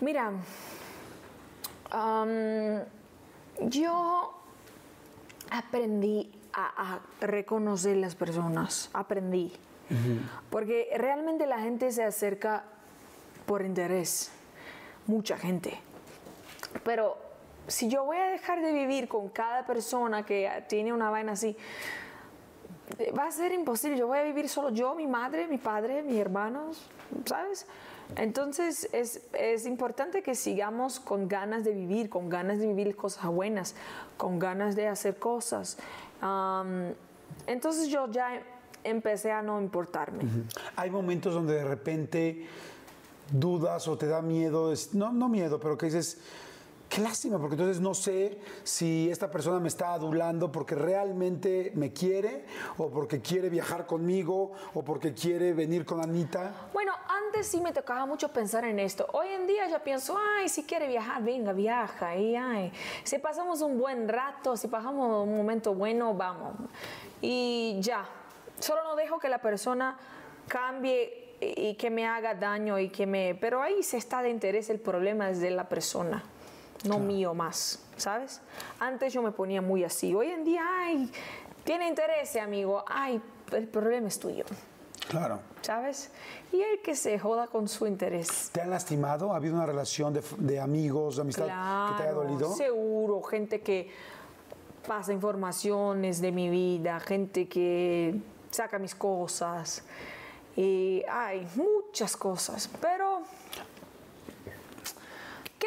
[0.00, 0.32] Mira,
[3.60, 4.34] yo
[5.50, 9.52] aprendí a, a reconocer las personas, aprendí.
[10.48, 12.64] Porque realmente la gente se acerca
[13.44, 14.30] por interés,
[15.06, 15.78] mucha gente.
[16.82, 17.18] Pero
[17.66, 21.56] si yo voy a dejar de vivir con cada persona que tiene una vaina así,
[22.98, 23.96] eh, va a ser imposible.
[23.98, 26.90] Yo voy a vivir solo yo, mi madre, mi padre, mis hermanos,
[27.26, 27.66] ¿sabes?
[28.16, 33.26] Entonces es, es importante que sigamos con ganas de vivir, con ganas de vivir cosas
[33.26, 33.74] buenas,
[34.16, 35.78] con ganas de hacer cosas.
[36.20, 36.94] Am,
[37.46, 38.42] entonces yo ya
[38.84, 40.24] empecé a no importarme.
[40.76, 42.46] Hay momentos donde de repente
[43.30, 46.18] dudas o te da miedo, no, no miedo, pero que dices,
[46.92, 51.90] qué lástima, porque entonces no sé si esta persona me está adulando porque realmente me
[51.92, 52.44] quiere
[52.76, 56.68] o porque quiere viajar conmigo o porque quiere venir con Anita.
[56.74, 59.06] Bueno, antes sí me tocaba mucho pensar en esto.
[59.12, 62.14] Hoy en día ya pienso, ay, si quiere viajar, venga, viaja.
[62.14, 62.70] Y ay,
[63.04, 66.56] si pasamos un buen rato, si pasamos un momento bueno, vamos.
[67.22, 68.04] Y ya,
[68.58, 69.96] solo no dejo que la persona
[70.46, 73.34] cambie y que me haga daño y que me...
[73.40, 76.22] Pero ahí se está de interés el problema es de la persona,
[76.84, 78.40] no mío más, ¿sabes?
[78.78, 80.14] Antes yo me ponía muy así.
[80.14, 81.10] Hoy en día, ay,
[81.64, 82.84] tiene interés, amigo.
[82.86, 83.20] Ay,
[83.52, 84.44] el problema es tuyo.
[85.08, 85.40] Claro.
[85.62, 86.10] ¿sabes?
[86.52, 88.50] Y el que se joda con su interés.
[88.52, 89.32] ¿Te han lastimado?
[89.32, 92.52] ¿Ha habido una relación de, de amigos, de amistad que te haya dolido?
[92.54, 93.90] Seguro, gente que
[94.86, 98.20] pasa informaciones de mi vida, gente que
[98.50, 99.82] saca mis cosas.
[100.56, 103.22] Y hay muchas cosas, pero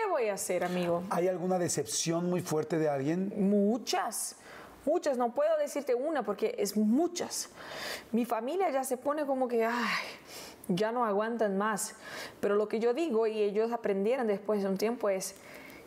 [0.06, 1.04] ¿qué voy a hacer, amigo?
[1.10, 3.34] ¿Hay alguna decepción muy fuerte de alguien?
[3.38, 4.36] Muchas,
[4.86, 7.50] muchas, no puedo decirte una porque es muchas.
[8.12, 9.74] Mi familia ya se pone como que, ay,
[10.68, 11.96] ya no aguantan más.
[12.40, 15.36] Pero lo que yo digo y ellos aprendieron después de un tiempo es,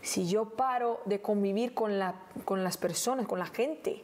[0.02, 2.14] si yo paro de convivir con, la,
[2.44, 4.02] con las personas, con la gente,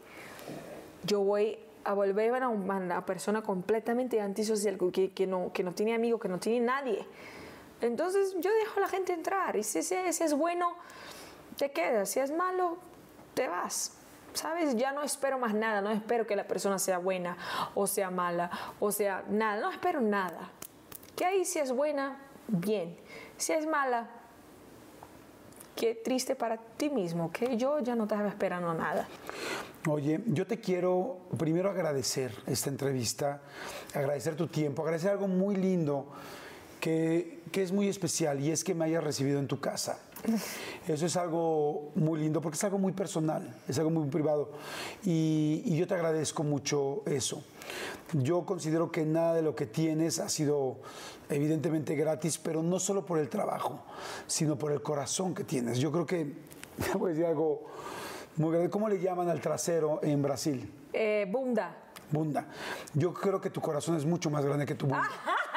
[1.05, 5.73] yo voy a volver a una, una persona completamente antisocial, que, que, no, que no
[5.73, 7.05] tiene amigos, que no tiene nadie.
[7.85, 10.75] Entonces yo dejo a la gente entrar y si, es bueno,
[11.59, 12.79] te quedas, si es malo,
[13.35, 13.93] te vas.
[14.33, 14.75] ¿Sabes?
[14.77, 17.37] Ya no espero más nada, no espero que la persona sea buena
[17.77, 20.51] o sea mala o sea nada, no espero nada.
[21.15, 22.19] Que ahí si es buena,
[22.49, 22.97] bien.
[23.37, 24.09] Si es mala,
[25.77, 29.07] qué triste para ti mismo, que yo ya no estaba esperando nada.
[29.89, 33.43] Oye, yo te quiero primero agradecer esta entrevista,
[33.95, 36.09] agradecer tu tiempo, agradecer algo muy lindo
[36.85, 40.01] que, que es muy especial y es que me hayas recibido en tu casa.
[40.87, 44.51] Eso es algo muy lindo porque es algo muy personal, es algo muy privado
[45.03, 47.43] y, y yo te agradezco mucho eso.
[48.13, 50.77] Yo considero que nada de lo que tienes ha sido
[51.31, 53.81] evidentemente gratis, pero no solo por el trabajo,
[54.27, 55.79] sino por el corazón que tienes.
[55.79, 56.35] Yo creo que,
[56.99, 57.63] voy a decir algo
[58.37, 60.71] muy grande, ¿cómo le llaman al trasero en Brasil?
[60.93, 61.75] Eh, bunda.
[62.11, 62.47] Bunda.
[62.93, 65.09] Yo creo que tu corazón es mucho más grande que tu bunda.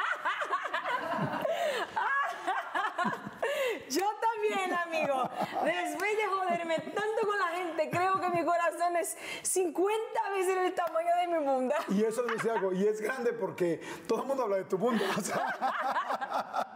[3.89, 5.30] Yo también, amigo.
[5.63, 9.93] Después de joderme tanto con la gente, creo que mi corazón es 50
[10.35, 11.75] veces el tamaño de mi bunda.
[11.89, 15.05] Y eso decía algo, y es grande porque todo el mundo habla de tu bunda.
[15.17, 16.73] o sea,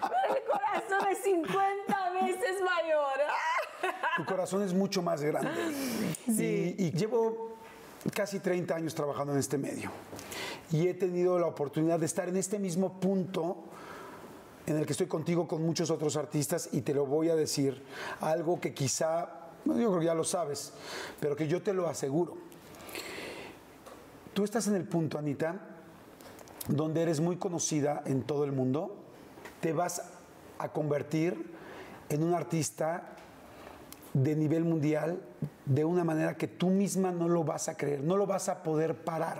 [0.00, 3.94] Pero el corazón es 50 veces mayor.
[4.16, 5.50] tu corazón es mucho más grande.
[6.26, 7.56] Y, y llevo
[8.14, 9.90] casi 30 años trabajando en este medio.
[10.70, 13.64] Y he tenido la oportunidad de estar en este mismo punto
[14.66, 17.82] en el que estoy contigo con muchos otros artistas y te lo voy a decir,
[18.20, 20.72] algo que quizá, yo creo que ya lo sabes,
[21.20, 22.36] pero que yo te lo aseguro.
[24.34, 25.60] Tú estás en el punto, Anita,
[26.68, 28.96] donde eres muy conocida en todo el mundo,
[29.60, 30.02] te vas
[30.58, 31.52] a convertir
[32.08, 33.16] en un artista
[34.14, 35.20] de nivel mundial
[35.64, 38.62] de una manera que tú misma no lo vas a creer, no lo vas a
[38.62, 39.38] poder parar.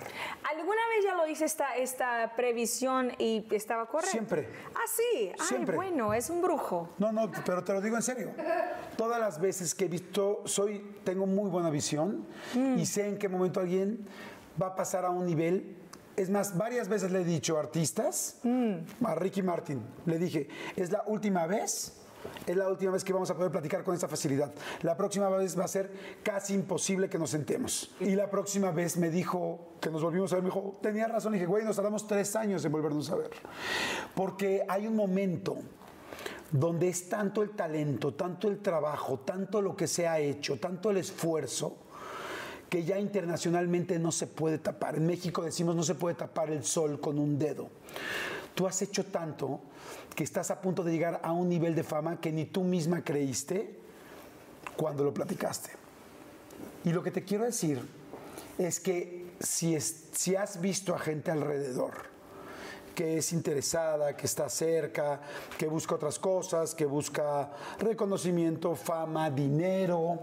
[0.49, 4.11] ¿Alguna vez ya lo hice esta, esta previsión y estaba correcto?
[4.11, 4.47] Siempre.
[4.75, 5.31] Ah, sí.
[5.39, 5.75] Ay, Siempre.
[5.75, 6.89] bueno, es un brujo.
[6.99, 8.31] No, no, pero te lo digo en serio.
[8.95, 12.25] Todas las veces que he visto, soy, tengo muy buena visión
[12.77, 14.05] y sé en qué momento alguien
[14.61, 15.75] va a pasar a un nivel.
[16.15, 18.39] Es más, varias veces le he dicho a artistas,
[19.03, 21.98] a Ricky Martin, le dije, es la última vez,
[22.45, 24.51] es la última vez que vamos a poder platicar con esta facilidad.
[24.81, 25.91] La próxima vez va a ser
[26.23, 27.91] casi imposible que nos sentemos.
[27.99, 31.33] Y la próxima vez me dijo, que nos volvimos a ver, me dijo, tenía razón,
[31.33, 33.31] y dije, güey, nos tardamos tres años en volvernos a ver.
[34.15, 35.57] Porque hay un momento
[36.51, 40.89] donde es tanto el talento, tanto el trabajo, tanto lo que se ha hecho, tanto
[40.89, 41.77] el esfuerzo,
[42.69, 44.95] que ya internacionalmente no se puede tapar.
[44.95, 47.69] En México decimos no se puede tapar el sol con un dedo.
[48.53, 49.61] Tú has hecho tanto
[50.15, 53.03] que estás a punto de llegar a un nivel de fama que ni tú misma
[53.03, 53.77] creíste
[54.75, 55.71] cuando lo platicaste.
[56.85, 57.81] Y lo que te quiero decir
[58.57, 62.09] es que si, es- si has visto a gente alrededor
[62.95, 65.21] que es interesada, que está cerca,
[65.57, 67.49] que busca otras cosas, que busca
[67.79, 70.19] reconocimiento, fama, dinero,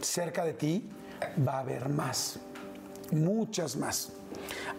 [0.00, 0.88] cerca de ti,
[1.46, 2.38] va a haber más,
[3.10, 4.12] muchas más.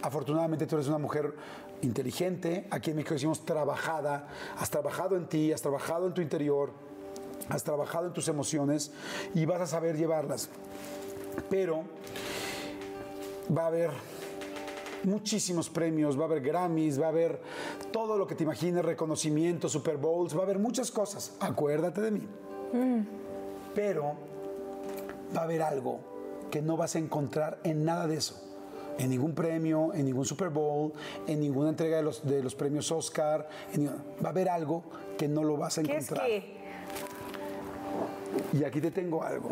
[0.01, 1.35] Afortunadamente tú eres una mujer
[1.83, 4.27] inteligente, aquí en México decimos trabajada,
[4.57, 6.71] has trabajado en ti, has trabajado en tu interior,
[7.49, 8.91] has trabajado en tus emociones
[9.33, 10.49] y vas a saber llevarlas.
[11.49, 11.83] Pero
[13.55, 13.91] va a haber
[15.03, 17.41] muchísimos premios, va a haber Grammys, va a haber
[17.91, 21.35] todo lo que te imagines, reconocimientos, Super Bowls, va a haber muchas cosas.
[21.39, 22.27] Acuérdate de mí.
[23.75, 24.15] Pero
[25.35, 25.99] va a haber algo
[26.49, 28.52] que no vas a encontrar en nada de eso.
[28.97, 30.93] En ningún premio, en ningún Super Bowl,
[31.27, 33.47] en ninguna entrega de los, de los premios Oscar.
[33.73, 34.83] en va a haber algo
[35.17, 36.27] que no lo vas a ¿Qué es encontrar.
[36.27, 36.57] qué?
[38.53, 39.49] Y aquí te tengo algo.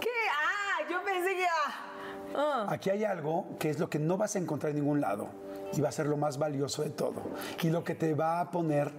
[0.00, 0.08] ¿Qué?
[0.30, 1.44] Ah, yo pensé que...
[1.44, 1.88] ah.
[2.34, 2.66] Ah.
[2.70, 5.28] Aquí hay algo que es lo que no vas a encontrar en ningún lado
[5.74, 7.20] y va a ser lo más valioso de todo
[7.62, 8.90] y lo que te va a poner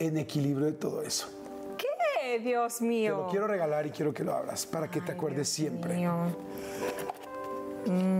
[0.00, 1.28] en equilibrio de todo eso.
[1.78, 2.38] ¿Qué?
[2.40, 3.16] Dios Te mío.
[3.16, 5.94] lo quiero regalar y quiero que lo abras para que te acuerdes siempre.
[5.96, 6.12] Mío.
[7.86, 8.18] Mm.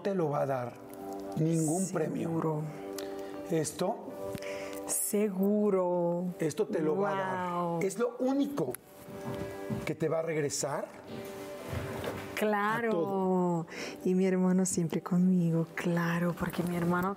[0.00, 0.72] Te lo va a dar
[1.36, 2.28] ningún premio.
[2.28, 2.62] Seguro.
[3.50, 3.96] Esto,
[4.86, 6.34] Seguro.
[6.38, 7.84] esto te lo va a dar.
[7.84, 8.72] Es lo único
[9.84, 10.86] que te va a regresar.
[12.34, 12.90] Claro.
[12.90, 13.66] todo.
[14.04, 17.16] Y mi hermano siempre conmigo, claro, porque mi hermano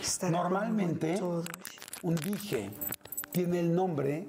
[0.00, 1.20] está Normalmente,
[2.02, 2.70] un dije
[3.32, 4.26] tiene el nombre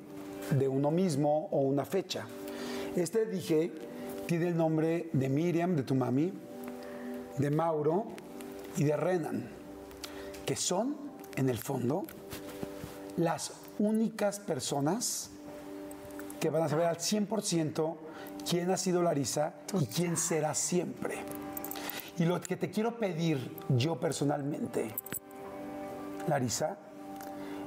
[0.49, 2.25] de uno mismo o una fecha.
[2.95, 3.71] Este dije
[4.25, 6.33] tiene el nombre de Miriam, de tu mami,
[7.37, 8.05] de Mauro
[8.77, 9.49] y de Renan,
[10.45, 10.95] que son,
[11.35, 12.03] en el fondo,
[13.17, 15.31] las únicas personas
[16.39, 17.95] que van a saber al 100%
[18.49, 21.19] quién ha sido Larisa y quién será siempre.
[22.17, 24.93] Y lo que te quiero pedir yo personalmente,
[26.27, 26.77] Larisa,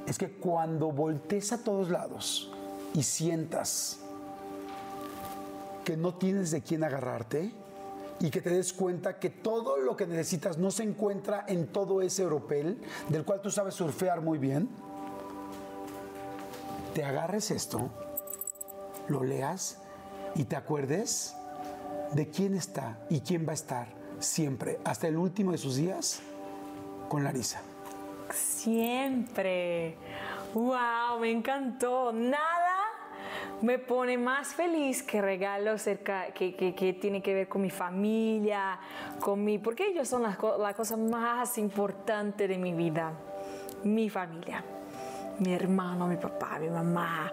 [0.05, 2.51] es que cuando voltees a todos lados
[2.93, 3.99] y sientas
[5.83, 7.51] que no tienes de quién agarrarte
[8.19, 12.01] y que te des cuenta que todo lo que necesitas no se encuentra en todo
[12.01, 14.69] ese europel del cual tú sabes surfear muy bien,
[16.93, 17.89] te agarres esto,
[19.09, 19.81] lo leas
[20.35, 21.35] y te acuerdes
[22.13, 23.87] de quién está y quién va a estar
[24.19, 26.21] siempre, hasta el último de sus días,
[27.09, 27.61] con Larisa.
[28.33, 29.97] Siempre.
[30.53, 32.11] Wow, me encantó.
[32.11, 32.54] Nada
[33.61, 37.69] me pone más feliz que regalos cerca que, que, que tiene que ver con mi
[37.69, 38.79] familia,
[39.19, 43.13] con mi, porque ellos son las la cosa más importante de mi vida.
[43.83, 44.63] Mi familia,
[45.39, 47.31] mi hermano, mi papá, mi mamá,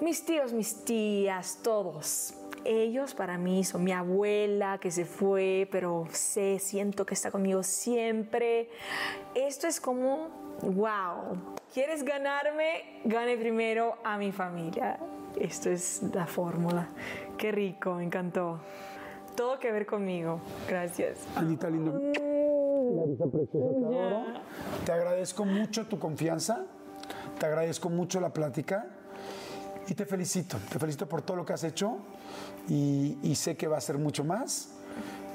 [0.00, 2.34] mis tíos, mis tías, todos.
[2.64, 7.62] Ellos para mí son mi abuela que se fue, pero sé, siento que está conmigo
[7.62, 8.68] siempre.
[9.34, 11.36] Esto es como, wow,
[11.72, 13.00] ¿quieres ganarme?
[13.04, 14.98] Gane primero a mi familia.
[15.38, 16.88] Esto es la fórmula.
[17.36, 18.60] Qué rico, me encantó.
[19.36, 20.40] Todo que ver conmigo.
[20.68, 21.18] Gracias.
[21.36, 21.92] Anita lindo.
[21.92, 24.24] Larisa preciosa, te adoro.
[24.84, 26.64] Te agradezco mucho tu confianza,
[27.38, 28.86] te agradezco mucho la plática
[29.86, 30.56] y te felicito.
[30.70, 31.98] Te felicito por todo lo que has hecho
[32.68, 34.74] y, y sé que va a ser mucho más,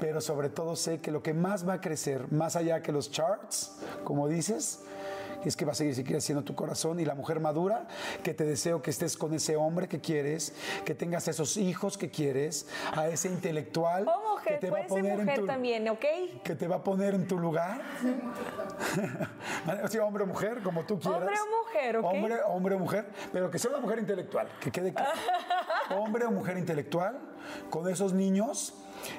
[0.01, 3.09] pero sobre todo sé que lo que más va a crecer, más allá que los
[3.09, 4.83] charts, como dices,
[5.49, 7.87] es que va a seguir creciendo tu corazón y la mujer madura,
[8.23, 10.53] que te deseo que estés con ese hombre que quieres,
[10.85, 14.87] que tengas esos hijos que quieres, a ese intelectual O que mujer, te va a
[14.87, 16.05] poner en mujer tu también, ¿ok?
[16.43, 17.81] que te va a poner en tu lugar.
[19.89, 21.19] sea, hombre o mujer, como tú quieras.
[21.19, 22.05] Hombre o mujer, ¿ok?
[22.05, 25.11] Hombre, hombre o mujer, pero que sea una mujer intelectual, que quede claro.
[25.97, 27.19] hombre o mujer intelectual,
[27.69, 28.73] con esos niños.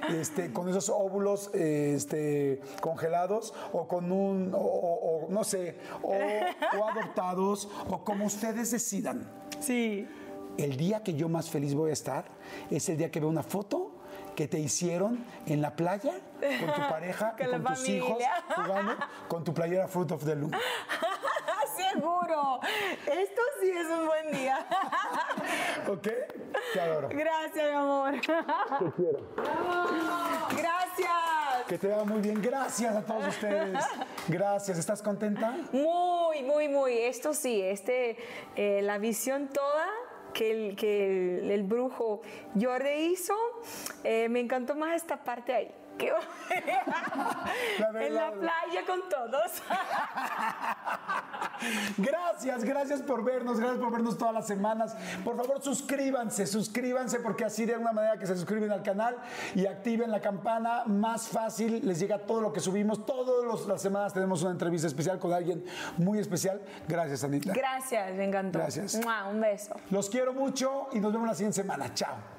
[0.08, 6.88] Este, con esos óvulos este, congelados o con un, o, o- no sé, o, o
[6.88, 9.28] adoptados o como ustedes decidan.
[9.60, 10.08] Sí.
[10.56, 12.24] El día que yo más feliz voy a estar
[12.70, 13.90] es el día que veo una foto
[14.36, 18.18] que te hicieron en la playa con tu pareja y Con la con tus hijos
[18.54, 18.92] jugando
[19.28, 20.52] con tu playera Fruit of the Loom.
[21.92, 22.60] Seguro.
[23.06, 24.66] Esto sí es un buen día.
[25.88, 26.08] ¿Ok?
[26.74, 27.08] Te adoro.
[27.08, 28.14] Gracias, mi amor.
[28.20, 29.20] Te quiero.
[30.50, 31.66] Gracias.
[31.68, 32.42] Que te va muy bien.
[32.42, 33.78] Gracias a todos ustedes.
[34.26, 34.76] Gracias.
[34.76, 35.56] ¿Estás contenta?
[35.70, 36.98] Muy, muy, muy.
[36.98, 38.16] Esto sí, este,
[38.56, 39.86] eh, la visión toda
[40.32, 42.22] que el, que el, el brujo
[42.60, 43.36] Jordi hizo,
[44.02, 45.70] eh, me encantó más esta parte ahí.
[45.98, 46.12] Que
[48.06, 49.62] en la playa con todos.
[51.98, 54.96] Gracias, gracias por vernos, gracias por vernos todas las semanas.
[55.24, 59.16] Por favor, suscríbanse, suscríbanse porque así de alguna manera que se suscriben al canal
[59.54, 63.06] y activen la campana, más fácil les llega todo lo que subimos.
[63.06, 65.64] Todas las semanas tenemos una entrevista especial con alguien
[65.96, 66.60] muy especial.
[66.88, 67.52] Gracias, Anita.
[67.52, 68.58] Gracias, me encantó.
[68.58, 68.96] Gracias.
[68.96, 69.74] Mua, Un beso.
[69.90, 71.92] Los quiero mucho y nos vemos la siguiente semana.
[71.94, 72.33] Chao.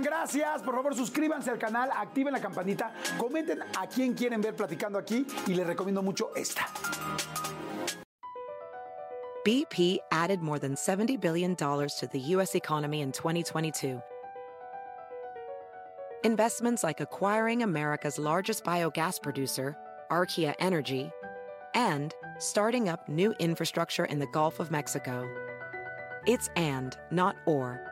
[0.00, 0.62] Gracias.
[0.62, 5.26] Por favor, suscríbanse al canal, activen la campanita, comenten a quién quieren ver platicando aquí
[5.46, 6.66] y les recomiendo mucho esta.
[9.44, 12.54] BP added more than $70 billion to the U.S.
[12.54, 14.00] economy in 2022.
[16.22, 19.76] Investments like acquiring America's largest biogas producer,
[20.12, 21.10] Archaea Energy,
[21.74, 25.28] and starting up new infrastructure in the Gulf of Mexico.
[26.24, 27.91] It's and, not or.